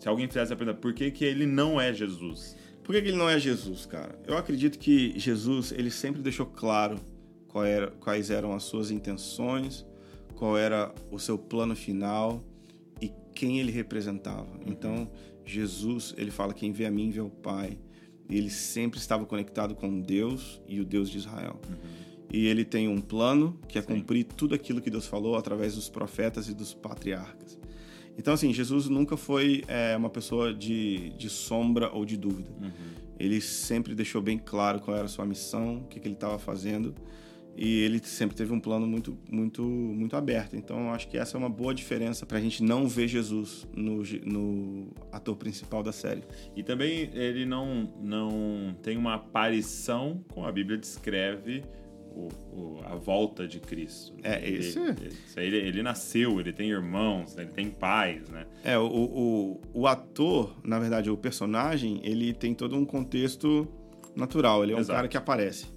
se 0.00 0.08
alguém 0.08 0.26
fizesse 0.26 0.52
a 0.52 0.56
pergunta, 0.56 0.78
por 0.78 0.92
que, 0.92 1.10
que 1.12 1.24
ele 1.24 1.46
não 1.46 1.80
é 1.80 1.94
Jesus? 1.94 2.56
Por 2.82 2.94
que, 2.94 3.02
que 3.02 3.08
ele 3.08 3.16
não 3.16 3.28
é 3.30 3.38
Jesus, 3.38 3.86
cara? 3.86 4.18
Eu 4.26 4.36
acredito 4.36 4.76
que 4.78 5.16
Jesus, 5.18 5.70
ele 5.72 5.90
sempre 5.90 6.20
deixou 6.20 6.46
claro 6.46 6.98
qual 7.56 7.64
era- 7.64 7.90
quais 7.90 8.30
eram 8.30 8.52
as 8.52 8.64
suas 8.64 8.90
intenções, 8.90 9.86
qual 10.34 10.58
era 10.58 10.94
o 11.10 11.18
seu 11.18 11.38
plano 11.38 11.74
final 11.74 12.44
e 13.00 13.10
quem 13.34 13.58
ele 13.60 13.72
representava. 13.72 14.60
Então, 14.66 15.10
Jesus, 15.42 16.12
ele 16.18 16.30
fala, 16.30 16.52
quem 16.52 16.70
vê 16.70 16.84
a 16.84 16.90
mim 16.90 17.08
vê 17.08 17.22
o 17.22 17.30
Pai. 17.30 17.78
E 18.28 18.36
ele 18.36 18.50
sempre 18.50 18.98
estava 18.98 19.24
conectado 19.24 19.74
com 19.74 20.02
Deus 20.02 20.60
e 20.68 20.80
o 20.80 20.84
Deus 20.84 21.08
de 21.08 21.16
Israel. 21.16 21.58
E 22.30 22.46
ele 22.46 22.62
tem 22.62 22.88
um 22.88 23.00
plano 23.00 23.58
que 23.66 23.78
é 23.78 23.80
Sim. 23.80 23.86
cumprir 23.88 24.24
tudo 24.24 24.54
aquilo 24.54 24.82
que 24.82 24.90
Deus 24.90 25.06
falou 25.06 25.34
através 25.34 25.76
dos 25.76 25.88
profetas 25.88 26.50
e 26.50 26.54
dos 26.54 26.74
patriarcas. 26.74 27.58
Então, 28.18 28.34
assim, 28.34 28.52
Jesus 28.52 28.86
nunca 28.90 29.16
foi 29.16 29.64
é, 29.66 29.96
uma 29.96 30.10
pessoa 30.10 30.52
de, 30.52 31.08
de 31.16 31.30
sombra 31.30 31.90
ou 31.90 32.04
de 32.04 32.18
dúvida. 32.18 32.50
Ele 33.18 33.40
sempre 33.40 33.94
deixou 33.94 34.20
bem 34.20 34.36
claro 34.36 34.78
qual 34.80 34.94
era 34.94 35.06
a 35.06 35.08
sua 35.08 35.24
missão, 35.24 35.78
o 35.78 35.84
que, 35.84 35.98
que 35.98 36.06
ele 36.06 36.16
estava 36.16 36.38
fazendo. 36.38 36.94
E 37.56 37.80
ele 37.80 37.98
sempre 38.00 38.36
teve 38.36 38.52
um 38.52 38.60
plano 38.60 38.86
muito, 38.86 39.16
muito, 39.30 39.62
muito 39.62 40.14
aberto. 40.14 40.56
Então, 40.56 40.88
eu 40.88 40.90
acho 40.90 41.08
que 41.08 41.16
essa 41.16 41.36
é 41.36 41.38
uma 41.38 41.48
boa 41.48 41.74
diferença 41.74 42.26
para 42.26 42.36
a 42.36 42.40
gente 42.40 42.62
não 42.62 42.86
ver 42.86 43.08
Jesus 43.08 43.66
no, 43.74 44.02
no 44.24 44.88
ator 45.10 45.36
principal 45.36 45.82
da 45.82 45.90
série. 45.90 46.22
E 46.54 46.62
também 46.62 47.10
ele 47.14 47.46
não, 47.46 47.90
não 48.02 48.76
tem 48.82 48.98
uma 48.98 49.14
aparição, 49.14 50.22
como 50.28 50.46
a 50.46 50.52
Bíblia 50.52 50.76
descreve, 50.76 51.64
o, 52.16 52.28
o, 52.52 52.80
a 52.84 52.94
volta 52.94 53.48
de 53.48 53.58
Cristo. 53.58 54.14
É, 54.22 54.46
ele, 54.46 54.58
esse... 54.58 54.78
Ele, 55.36 55.56
ele, 55.56 55.82
nasceu, 55.82 56.38
ele 56.40 56.52
tem 56.52 56.70
irmãos, 56.70 57.36
ele 57.38 57.48
tem 57.48 57.70
pais, 57.70 58.28
né? 58.28 58.46
É, 58.64 58.78
o, 58.78 58.86
o, 58.86 59.60
o 59.72 59.86
ator, 59.86 60.54
na 60.62 60.78
verdade, 60.78 61.10
o 61.10 61.16
personagem, 61.16 62.00
ele 62.02 62.34
tem 62.34 62.54
todo 62.54 62.76
um 62.76 62.84
contexto 62.84 63.66
natural. 64.14 64.62
Ele 64.62 64.72
é 64.72 64.76
um 64.76 64.80
Exato. 64.80 64.96
cara 64.96 65.08
que 65.08 65.16
aparece. 65.16 65.75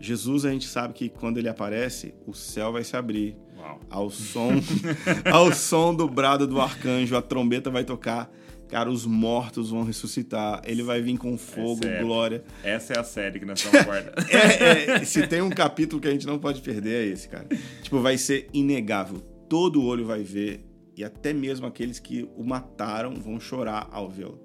Jesus, 0.00 0.44
a 0.44 0.50
gente 0.50 0.66
sabe 0.66 0.94
que 0.94 1.08
quando 1.08 1.38
ele 1.38 1.48
aparece, 1.48 2.14
o 2.26 2.32
céu 2.32 2.72
vai 2.72 2.84
se 2.84 2.96
abrir. 2.96 3.36
Uau. 3.56 3.80
Ao 3.90 4.10
som, 4.10 4.52
ao 5.32 5.52
som 5.52 5.94
do 5.94 6.08
brado 6.08 6.46
do 6.46 6.60
arcanjo, 6.60 7.16
a 7.16 7.22
trombeta 7.22 7.70
vai 7.70 7.84
tocar. 7.84 8.30
Cara, 8.68 8.90
os 8.90 9.06
mortos 9.06 9.70
vão 9.70 9.82
ressuscitar. 9.82 10.60
Ele 10.64 10.82
vai 10.82 11.00
vir 11.00 11.16
com 11.16 11.38
fogo, 11.38 11.82
sério. 11.82 12.06
glória. 12.06 12.44
Essa 12.62 12.92
é 12.94 12.98
a 12.98 13.04
série 13.04 13.40
que 13.40 13.46
nós 13.46 13.58
estamos 13.64 13.84
guardando. 13.84 14.26
É, 14.28 14.90
é, 14.90 15.04
se 15.04 15.26
tem 15.26 15.40
um 15.40 15.50
capítulo 15.50 16.00
que 16.00 16.08
a 16.08 16.10
gente 16.10 16.26
não 16.26 16.38
pode 16.38 16.60
perder, 16.60 17.06
é 17.06 17.06
esse, 17.06 17.28
cara. 17.28 17.46
Tipo, 17.82 18.00
vai 18.00 18.18
ser 18.18 18.48
inegável. 18.52 19.20
Todo 19.48 19.82
olho 19.82 20.04
vai 20.04 20.22
ver. 20.22 20.64
E 20.94 21.02
até 21.02 21.32
mesmo 21.32 21.66
aqueles 21.66 21.98
que 21.98 22.28
o 22.36 22.44
mataram 22.44 23.14
vão 23.14 23.40
chorar 23.40 23.88
ao 23.90 24.10
vê-lo. 24.10 24.44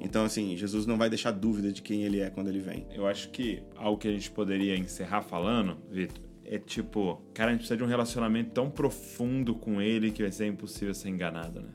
Então, 0.00 0.24
assim, 0.24 0.56
Jesus 0.56 0.86
não 0.86 0.96
vai 0.96 1.08
deixar 1.10 1.30
dúvida 1.32 1.72
de 1.72 1.82
quem 1.82 2.02
ele 2.04 2.20
é 2.20 2.30
quando 2.30 2.48
ele 2.48 2.60
vem. 2.60 2.86
Eu 2.94 3.06
acho 3.06 3.30
que 3.30 3.62
algo 3.76 3.98
que 3.98 4.08
a 4.08 4.12
gente 4.12 4.30
poderia 4.30 4.76
encerrar 4.76 5.22
falando, 5.22 5.76
Vitor, 5.90 6.18
é 6.44 6.58
tipo, 6.58 7.20
cara, 7.34 7.50
a 7.50 7.52
gente 7.52 7.60
precisa 7.60 7.76
de 7.76 7.82
um 7.84 7.86
relacionamento 7.86 8.50
tão 8.50 8.70
profundo 8.70 9.54
com 9.54 9.80
ele 9.80 10.10
que 10.10 10.22
vai 10.22 10.32
ser 10.32 10.46
impossível 10.46 10.94
ser 10.94 11.08
enganado, 11.08 11.60
né? 11.60 11.68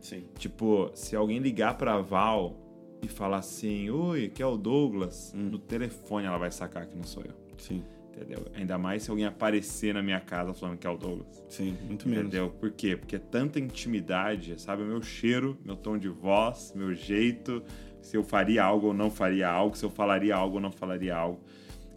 Sim. 0.00 0.24
Tipo, 0.38 0.90
se 0.94 1.14
alguém 1.14 1.38
ligar 1.38 1.76
pra 1.76 2.00
Val 2.00 2.58
e 3.02 3.08
falar 3.08 3.38
assim, 3.38 3.88
oi, 3.90 4.26
aqui 4.26 4.42
é 4.42 4.46
o 4.46 4.56
Douglas, 4.56 5.32
Hum. 5.34 5.48
no 5.50 5.58
telefone 5.58 6.26
ela 6.26 6.38
vai 6.38 6.50
sacar 6.50 6.86
que 6.86 6.96
não 6.96 7.04
sou 7.04 7.22
eu. 7.22 7.34
Sim. 7.58 7.82
Entendeu? 8.14 8.46
Ainda 8.54 8.76
mais 8.76 9.02
se 9.02 9.10
alguém 9.10 9.24
aparecer 9.24 9.94
na 9.94 10.02
minha 10.02 10.20
casa 10.20 10.52
falando 10.52 10.78
que 10.78 10.86
é 10.86 10.90
o 10.90 10.96
Douglas. 10.96 11.42
Sim, 11.48 11.76
muito 11.86 12.06
menos. 12.08 12.26
Entendeu? 12.26 12.50
Por 12.50 12.70
quê? 12.70 12.96
Porque 12.96 13.16
é 13.16 13.18
tanta 13.18 13.58
intimidade, 13.58 14.60
sabe? 14.60 14.82
O 14.82 14.86
meu 14.86 15.02
cheiro, 15.02 15.58
meu 15.64 15.76
tom 15.76 15.96
de 15.96 16.08
voz, 16.08 16.72
meu 16.76 16.94
jeito, 16.94 17.62
se 18.02 18.16
eu 18.16 18.22
faria 18.22 18.62
algo 18.62 18.88
ou 18.88 18.94
não 18.94 19.10
faria 19.10 19.48
algo, 19.48 19.76
se 19.76 19.84
eu 19.84 19.90
falaria 19.90 20.36
algo 20.36 20.56
ou 20.56 20.60
não 20.60 20.70
falaria 20.70 21.16
algo. 21.16 21.40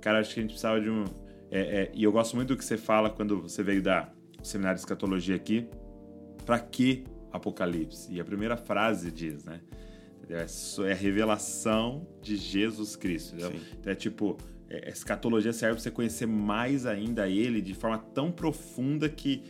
Cara, 0.01 0.19
acho 0.19 0.33
que 0.33 0.39
a 0.39 0.43
gente 0.43 0.51
precisava 0.51 0.79
de 0.79 0.89
um. 0.89 1.03
é, 1.51 1.59
é, 1.59 1.91
e 1.93 2.03
eu 2.03 2.11
gosto 2.11 2.35
muito 2.35 2.49
do 2.49 2.57
que 2.57 2.63
você 2.63 2.77
fala 2.77 3.09
quando 3.09 3.41
você 3.41 3.61
veio 3.61 3.81
dar 3.81 4.15
o 4.41 4.45
seminário 4.45 4.75
de 4.75 4.81
escatologia 4.81 5.35
aqui. 5.35 5.67
Pra 6.45 6.59
que 6.59 7.03
Apocalipse? 7.31 8.13
E 8.13 8.21
a 8.21 8.23
primeira 8.23 8.55
frase 8.55 9.11
diz, 9.11 9.43
né? 9.43 9.59
Entendeu? 10.17 10.37
É 10.37 10.89
É 10.89 10.91
a 10.91 10.95
revelação 10.95 12.07
de 12.21 12.35
Jesus 12.37 12.95
Cristo. 12.95 13.35
Entendeu? 13.35 13.59
Então 13.79 13.91
é 13.91 13.95
tipo, 13.95 14.37
é, 14.83 14.89
escatologia 14.89 15.53
serve 15.53 15.75
pra 15.75 15.83
você 15.83 15.91
conhecer 15.91 16.25
mais 16.25 16.85
ainda 16.85 17.27
ele 17.29 17.61
de 17.61 17.73
forma 17.73 17.97
tão 17.97 18.31
profunda 18.31 19.07
que 19.09 19.43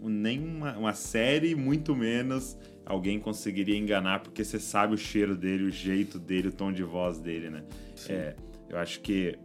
nem 0.00 0.38
uma, 0.38 0.92
série, 0.92 1.54
muito 1.54 1.96
menos, 1.96 2.58
alguém 2.84 3.18
conseguiria 3.18 3.76
enganar, 3.76 4.20
porque 4.20 4.44
você 4.44 4.60
sabe 4.60 4.94
o 4.94 4.98
cheiro 4.98 5.34
dele, 5.34 5.64
o 5.64 5.70
jeito 5.70 6.18
dele, 6.18 6.48
o 6.48 6.52
tom 6.52 6.70
de 6.70 6.82
voz 6.82 7.18
dele, 7.18 7.48
né? 7.48 7.64
É, 8.08 8.36
eu 8.68 8.76
acho 8.76 9.00
que 9.00 9.38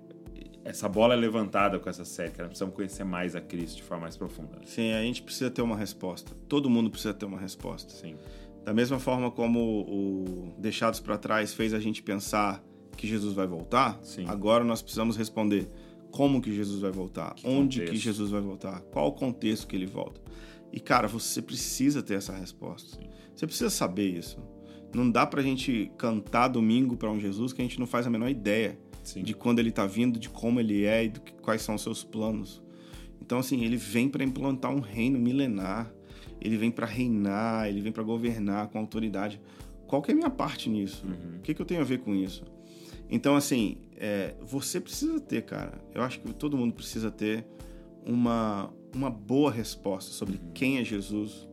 essa 0.65 0.89
bola 0.89 1.13
é 1.13 1.17
levantada 1.17 1.79
com 1.79 1.89
essa 1.89 2.03
série, 2.03 2.31
cara. 2.31 2.43
Nós 2.43 2.49
precisamos 2.49 2.75
conhecer 2.75 3.03
mais 3.03 3.35
a 3.35 3.41
Cristo 3.41 3.77
de 3.77 3.83
forma 3.83 4.03
mais 4.03 4.17
profunda. 4.17 4.57
né? 4.57 4.61
Sim, 4.65 4.91
a 4.91 5.01
gente 5.01 5.23
precisa 5.23 5.49
ter 5.49 5.61
uma 5.61 5.77
resposta. 5.77 6.31
Todo 6.47 6.69
mundo 6.69 6.89
precisa 6.89 7.13
ter 7.13 7.25
uma 7.25 7.39
resposta. 7.39 7.93
Sim. 7.93 8.17
Da 8.65 8.73
mesma 8.73 8.99
forma 8.99 9.31
como 9.31 9.59
o 9.59 10.53
Deixados 10.59 10.99
para 10.99 11.17
Trás 11.17 11.53
fez 11.53 11.73
a 11.73 11.79
gente 11.79 12.03
pensar 12.03 12.63
que 12.99 13.07
Jesus 13.07 13.33
vai 13.33 13.47
voltar, 13.47 13.99
Sim. 14.03 14.25
agora 14.27 14.63
nós 14.63 14.81
precisamos 14.81 15.15
responder 15.17 15.69
como 16.11 16.41
que 16.41 16.53
Jesus 16.53 16.81
vai 16.81 16.91
voltar, 16.91 17.33
Que 17.35 17.47
onde 17.47 17.79
contexto? 17.79 17.91
que 17.93 17.97
Jesus 17.99 18.31
vai 18.31 18.41
voltar, 18.41 18.81
qual 18.91 19.07
o 19.07 19.11
contexto 19.11 19.67
que 19.67 19.75
ele 19.75 19.85
volta. 19.85 20.19
E 20.71 20.79
cara, 20.79 21.07
você 21.07 21.41
precisa 21.41 22.01
ter 22.03 22.15
essa 22.15 22.33
resposta. 22.35 22.97
Sim. 22.97 23.07
Você 23.35 23.45
precisa 23.47 23.69
saber 23.69 24.09
isso. 24.17 24.37
Não 24.93 25.09
dá 25.09 25.25
pra 25.25 25.41
gente 25.41 25.91
cantar 25.97 26.47
domingo 26.47 26.97
para 26.97 27.09
um 27.11 27.19
Jesus 27.19 27.53
que 27.53 27.61
a 27.61 27.63
gente 27.65 27.79
não 27.79 27.87
faz 27.87 28.05
a 28.05 28.09
menor 28.09 28.29
ideia 28.29 28.77
Sim. 29.03 29.23
de 29.23 29.33
quando 29.33 29.59
ele 29.59 29.71
tá 29.71 29.85
vindo, 29.85 30.19
de 30.19 30.29
como 30.29 30.59
ele 30.59 30.83
é 30.83 31.05
e 31.05 31.09
que- 31.11 31.33
quais 31.41 31.61
são 31.61 31.75
os 31.75 31.81
seus 31.81 32.03
planos. 32.03 32.61
Então, 33.21 33.39
assim, 33.39 33.63
ele 33.63 33.77
vem 33.77 34.09
para 34.09 34.23
implantar 34.23 34.71
um 34.75 34.79
reino 34.79 35.17
milenar. 35.19 35.91
Ele 36.41 36.57
vem 36.57 36.71
para 36.71 36.85
reinar, 36.87 37.67
ele 37.67 37.81
vem 37.81 37.91
para 37.91 38.01
governar 38.03 38.67
com 38.69 38.79
autoridade. 38.79 39.39
Qual 39.87 40.01
que 40.01 40.11
é 40.11 40.13
a 40.13 40.17
minha 40.17 40.29
parte 40.29 40.69
nisso? 40.69 41.05
Uhum. 41.05 41.37
O 41.37 41.41
que, 41.41 41.53
que 41.53 41.61
eu 41.61 41.65
tenho 41.65 41.81
a 41.81 41.83
ver 41.83 41.99
com 41.99 42.15
isso? 42.15 42.43
Então, 43.09 43.35
assim, 43.35 43.77
é, 43.97 44.35
você 44.41 44.79
precisa 44.79 45.19
ter, 45.19 45.41
cara. 45.43 45.73
Eu 45.93 46.03
acho 46.03 46.19
que 46.19 46.33
todo 46.33 46.55
mundo 46.55 46.73
precisa 46.73 47.09
ter 47.09 47.45
uma, 48.05 48.71
uma 48.93 49.09
boa 49.09 49.51
resposta 49.51 50.11
sobre 50.11 50.39
quem 50.53 50.77
é 50.77 50.83
Jesus, 50.83 51.47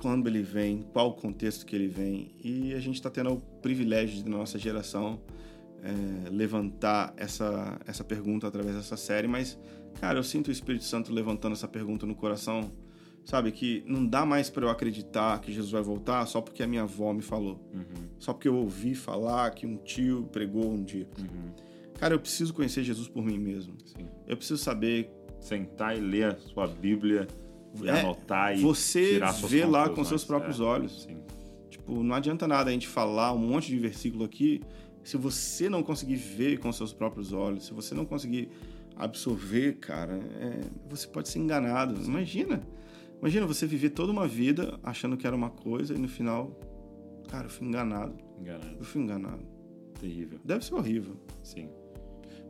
quando 0.00 0.28
ele 0.28 0.42
vem, 0.42 0.82
qual 0.92 1.08
o 1.08 1.14
contexto 1.14 1.66
que 1.66 1.74
ele 1.74 1.88
vem. 1.88 2.32
E 2.42 2.72
a 2.74 2.80
gente 2.80 2.94
está 2.94 3.10
tendo 3.10 3.32
o 3.32 3.40
privilégio 3.60 4.22
de, 4.22 4.30
na 4.30 4.38
nossa 4.38 4.58
geração, 4.58 5.20
é, 5.82 6.30
levantar 6.30 7.12
essa, 7.16 7.78
essa 7.86 8.04
pergunta 8.04 8.46
através 8.46 8.76
dessa 8.76 8.96
série. 8.96 9.26
Mas, 9.26 9.58
cara, 10.00 10.18
eu 10.18 10.22
sinto 10.22 10.48
o 10.48 10.52
Espírito 10.52 10.84
Santo 10.84 11.12
levantando 11.12 11.52
essa 11.52 11.68
pergunta 11.68 12.06
no 12.06 12.14
coração. 12.14 12.70
Sabe, 13.28 13.52
que 13.52 13.84
não 13.86 14.06
dá 14.06 14.24
mais 14.24 14.48
para 14.48 14.64
eu 14.64 14.70
acreditar 14.70 15.38
que 15.42 15.52
Jesus 15.52 15.70
vai 15.70 15.82
voltar 15.82 16.24
só 16.24 16.40
porque 16.40 16.62
a 16.62 16.66
minha 16.66 16.84
avó 16.84 17.12
me 17.12 17.20
falou. 17.20 17.60
Uhum. 17.74 18.08
Só 18.18 18.32
porque 18.32 18.48
eu 18.48 18.56
ouvi 18.56 18.94
falar 18.94 19.50
que 19.50 19.66
um 19.66 19.76
tio 19.76 20.26
pregou 20.32 20.72
um 20.72 20.82
dia. 20.82 21.06
Uhum. 21.18 21.52
Cara, 21.98 22.14
eu 22.14 22.18
preciso 22.18 22.54
conhecer 22.54 22.82
Jesus 22.82 23.06
por 23.06 23.22
mim 23.22 23.38
mesmo. 23.38 23.74
Sim. 23.84 24.08
Eu 24.26 24.34
preciso 24.34 24.62
saber. 24.62 25.10
Sentar 25.40 25.94
e 25.94 26.00
ler 26.00 26.24
a 26.24 26.36
sua 26.38 26.66
Bíblia 26.66 27.28
e 27.80 27.86
É, 27.86 28.00
anotar 28.00 28.58
e 28.58 28.62
você 28.62 29.12
tirar 29.12 29.34
suas 29.34 29.52
vê 29.52 29.64
lá 29.66 29.90
com 29.90 30.02
seus 30.02 30.24
próprios 30.24 30.58
É, 30.58 30.64
olhos. 30.64 31.02
Sim. 31.02 31.18
Tipo, 31.68 32.02
não 32.02 32.16
adianta 32.16 32.48
nada 32.48 32.70
a 32.70 32.72
gente 32.72 32.88
falar 32.88 33.34
um 33.34 33.38
monte 33.38 33.68
de 33.68 33.78
versículo 33.78 34.24
aqui 34.24 34.62
se 35.04 35.18
você 35.18 35.68
não 35.68 35.82
conseguir 35.82 36.16
ver 36.16 36.58
com 36.60 36.72
seus 36.72 36.94
próprios 36.94 37.34
olhos, 37.34 37.66
se 37.66 37.74
você 37.74 37.94
não 37.94 38.06
conseguir 38.06 38.48
absorver, 38.96 39.74
cara, 39.74 40.18
é, 40.40 40.60
você 40.88 41.06
pode 41.06 41.28
ser 41.28 41.40
enganado. 41.40 41.94
Imagina. 42.02 42.66
Imagina 43.20 43.46
você 43.46 43.66
viver 43.66 43.90
toda 43.90 44.12
uma 44.12 44.28
vida 44.28 44.78
achando 44.82 45.16
que 45.16 45.26
era 45.26 45.34
uma 45.34 45.50
coisa 45.50 45.94
e 45.94 45.98
no 45.98 46.08
final, 46.08 46.58
cara, 47.28 47.46
eu 47.46 47.50
fui 47.50 47.66
enganado. 47.66 48.16
Enganado. 48.40 48.76
Eu 48.78 48.84
fui 48.84 49.02
enganado. 49.02 49.44
Terrível. 50.00 50.38
Deve 50.44 50.64
ser 50.64 50.74
horrível. 50.74 51.16
Sim. 51.42 51.68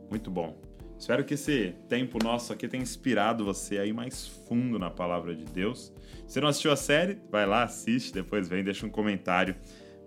Muito 0.09 0.29
bom. 0.29 0.59
Espero 0.99 1.23
que 1.23 1.33
esse 1.33 1.73
tempo 1.87 2.19
nosso 2.21 2.51
aqui 2.51 2.67
tenha 2.67 2.83
inspirado 2.83 3.45
você 3.45 3.77
a 3.77 3.85
ir 3.85 3.93
mais 3.93 4.27
fundo 4.47 4.77
na 4.77 4.89
palavra 4.89 5.33
de 5.33 5.45
Deus. 5.45 5.93
Se 6.27 6.41
não 6.41 6.49
assistiu 6.49 6.71
a 6.71 6.75
série, 6.75 7.17
vai 7.31 7.47
lá, 7.47 7.63
assiste, 7.63 8.13
depois 8.13 8.49
vem, 8.49 8.63
deixa 8.63 8.85
um 8.85 8.89
comentário 8.89 9.55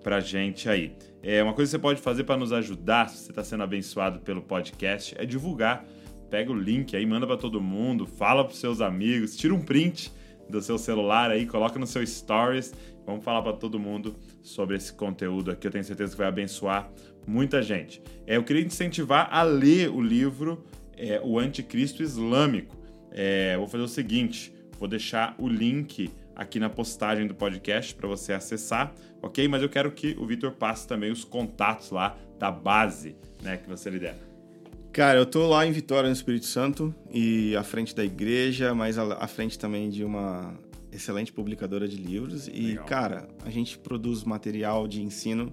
pra 0.02 0.20
gente 0.20 0.68
aí. 0.68 0.94
É, 1.22 1.42
uma 1.42 1.54
coisa 1.54 1.70
que 1.70 1.76
você 1.76 1.78
pode 1.80 2.00
fazer 2.00 2.24
para 2.24 2.36
nos 2.36 2.52
ajudar, 2.52 3.08
se 3.08 3.24
você 3.24 3.32
está 3.32 3.42
sendo 3.42 3.62
abençoado 3.62 4.20
pelo 4.20 4.42
podcast, 4.42 5.14
é 5.18 5.24
divulgar. 5.24 5.84
Pega 6.28 6.52
o 6.52 6.54
link 6.54 6.94
aí, 6.94 7.06
manda 7.06 7.26
para 7.26 7.36
todo 7.36 7.60
mundo, 7.60 8.06
fala 8.06 8.44
pros 8.44 8.58
seus 8.58 8.80
amigos, 8.80 9.36
tira 9.36 9.54
um 9.54 9.60
print 9.60 10.12
do 10.48 10.60
seu 10.60 10.78
celular 10.78 11.30
aí, 11.30 11.46
coloca 11.46 11.78
no 11.78 11.86
seu 11.86 12.06
stories. 12.06 12.72
Vamos 13.06 13.24
falar 13.24 13.42
para 13.42 13.54
todo 13.54 13.78
mundo 13.78 14.16
sobre 14.42 14.76
esse 14.76 14.92
conteúdo 14.92 15.50
aqui. 15.50 15.66
Eu 15.66 15.70
tenho 15.70 15.84
certeza 15.84 16.12
que 16.12 16.18
vai 16.18 16.28
abençoar 16.28 16.90
muita 17.26 17.62
gente. 17.62 18.02
É, 18.26 18.36
eu 18.36 18.44
queria 18.44 18.64
incentivar 18.64 19.28
a 19.30 19.42
ler 19.42 19.90
o 19.90 20.00
livro 20.00 20.64
é, 20.96 21.20
O 21.22 21.38
Anticristo 21.38 22.02
Islâmico. 22.02 22.76
É, 23.10 23.56
vou 23.56 23.66
fazer 23.66 23.84
o 23.84 23.88
seguinte: 23.88 24.52
vou 24.78 24.88
deixar 24.88 25.34
o 25.38 25.48
link 25.48 26.10
aqui 26.34 26.58
na 26.58 26.70
postagem 26.70 27.26
do 27.26 27.34
podcast 27.34 27.94
para 27.94 28.08
você 28.08 28.32
acessar, 28.32 28.94
ok? 29.20 29.46
Mas 29.48 29.62
eu 29.62 29.68
quero 29.68 29.92
que 29.92 30.16
o 30.18 30.26
Vitor 30.26 30.52
passe 30.52 30.86
também 30.86 31.10
os 31.10 31.24
contatos 31.24 31.90
lá 31.90 32.16
da 32.38 32.50
base 32.50 33.16
né, 33.42 33.56
que 33.56 33.68
você 33.68 33.90
lidera. 33.90 34.31
Cara, 34.92 35.18
eu 35.18 35.24
tô 35.24 35.48
lá 35.48 35.66
em 35.66 35.72
Vitória, 35.72 36.06
no 36.06 36.12
Espírito 36.14 36.44
Santo, 36.44 36.94
e 37.10 37.56
à 37.56 37.62
frente 37.62 37.94
da 37.96 38.04
igreja, 38.04 38.74
mas 38.74 38.98
à 38.98 39.26
frente 39.26 39.58
também 39.58 39.88
de 39.88 40.04
uma 40.04 40.54
excelente 40.92 41.32
publicadora 41.32 41.88
de 41.88 41.96
livros. 41.96 42.46
E, 42.46 42.60
Legal. 42.68 42.84
cara, 42.84 43.28
a 43.42 43.48
gente 43.48 43.78
produz 43.78 44.22
material 44.22 44.86
de 44.86 45.02
ensino 45.02 45.50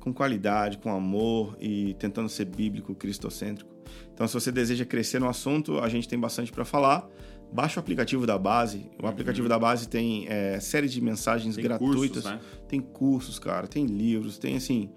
com 0.00 0.10
qualidade, 0.10 0.78
com 0.78 0.90
amor 0.90 1.54
e 1.60 1.92
tentando 1.98 2.30
ser 2.30 2.46
bíblico, 2.46 2.94
cristocêntrico. 2.94 3.70
Então, 4.14 4.26
se 4.26 4.32
você 4.32 4.50
deseja 4.50 4.86
crescer 4.86 5.20
no 5.20 5.28
assunto, 5.28 5.78
a 5.78 5.88
gente 5.90 6.08
tem 6.08 6.18
bastante 6.18 6.50
para 6.50 6.64
falar. 6.64 7.06
Baixa 7.52 7.78
o 7.78 7.80
aplicativo 7.82 8.26
da 8.26 8.38
base. 8.38 8.90
O 9.02 9.06
aplicativo 9.06 9.50
da 9.50 9.58
base 9.58 9.86
tem 9.86 10.26
é, 10.28 10.58
série 10.60 10.88
de 10.88 10.98
mensagens 11.02 11.54
Tem 11.56 11.62
gratuitas. 11.62 12.22
cursos, 12.22 12.24
né? 12.24 12.40
Tem 12.66 12.80
cursos, 12.80 13.38
cara, 13.38 13.66
tem 13.66 13.84
livros, 13.84 14.38
tem 14.38 14.56
assim. 14.56 14.88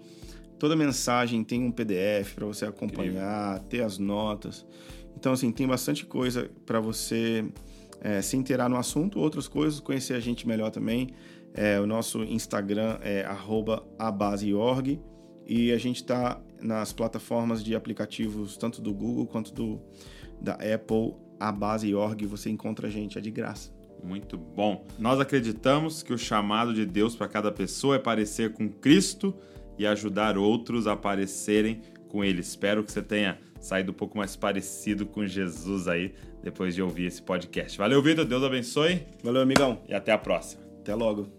Toda 0.57 0.75
mensagem 0.75 1.43
tem 1.43 1.63
um 1.63 1.71
PDF 1.71 2.33
para 2.35 2.45
você 2.45 2.65
acompanhar, 2.65 3.59
ter 3.63 3.83
as 3.83 3.97
notas. 3.97 4.65
Então, 5.17 5.33
assim, 5.33 5.51
tem 5.51 5.67
bastante 5.67 6.05
coisa 6.05 6.49
para 6.65 6.79
você 6.79 7.45
é, 8.01 8.21
se 8.21 8.37
inteirar 8.37 8.69
no 8.69 8.77
assunto, 8.77 9.19
outras 9.19 9.47
coisas, 9.47 9.79
conhecer 9.79 10.13
a 10.13 10.19
gente 10.19 10.47
melhor 10.47 10.71
também. 10.71 11.09
É, 11.53 11.79
o 11.79 11.87
nosso 11.87 12.23
Instagram 12.23 12.97
é 13.01 13.25
abaseorg 13.97 14.99
e 15.45 15.71
a 15.71 15.77
gente 15.77 15.97
está 15.97 16.41
nas 16.61 16.91
plataformas 16.91 17.63
de 17.63 17.75
aplicativos 17.75 18.57
tanto 18.57 18.81
do 18.81 18.93
Google 18.93 19.25
quanto 19.25 19.53
do, 19.53 19.81
da 20.41 20.53
Apple, 20.53 21.13
abaseorg, 21.39 22.25
você 22.25 22.49
encontra 22.49 22.87
a 22.87 22.89
gente, 22.89 23.17
é 23.17 23.21
de 23.21 23.31
graça. 23.31 23.73
Muito 24.03 24.37
bom. 24.37 24.85
Nós 24.99 25.19
acreditamos 25.19 26.03
que 26.03 26.13
o 26.13 26.17
chamado 26.17 26.73
de 26.73 26.85
Deus 26.85 27.15
para 27.15 27.27
cada 27.27 27.51
pessoa 27.51 27.95
é 27.95 27.99
parecer 27.99 28.53
com 28.53 28.69
Cristo 28.69 29.33
e 29.77 29.85
ajudar 29.85 30.37
outros 30.37 30.87
a 30.87 30.95
parecerem 30.95 31.81
com 32.07 32.23
Ele. 32.23 32.41
Espero 32.41 32.83
que 32.83 32.91
você 32.91 33.01
tenha 33.01 33.37
saído 33.59 33.91
um 33.91 33.95
pouco 33.95 34.17
mais 34.17 34.35
parecido 34.35 35.05
com 35.05 35.25
Jesus 35.25 35.87
aí 35.87 36.13
depois 36.43 36.75
de 36.75 36.81
ouvir 36.81 37.05
esse 37.05 37.21
podcast. 37.21 37.77
Valeu, 37.77 38.01
Vitor. 38.01 38.25
Deus 38.25 38.43
abençoe. 38.43 39.01
Valeu, 39.23 39.41
amigão. 39.41 39.81
E 39.89 39.93
até 39.93 40.11
a 40.11 40.17
próxima. 40.17 40.63
Até 40.79 40.93
logo. 40.93 41.35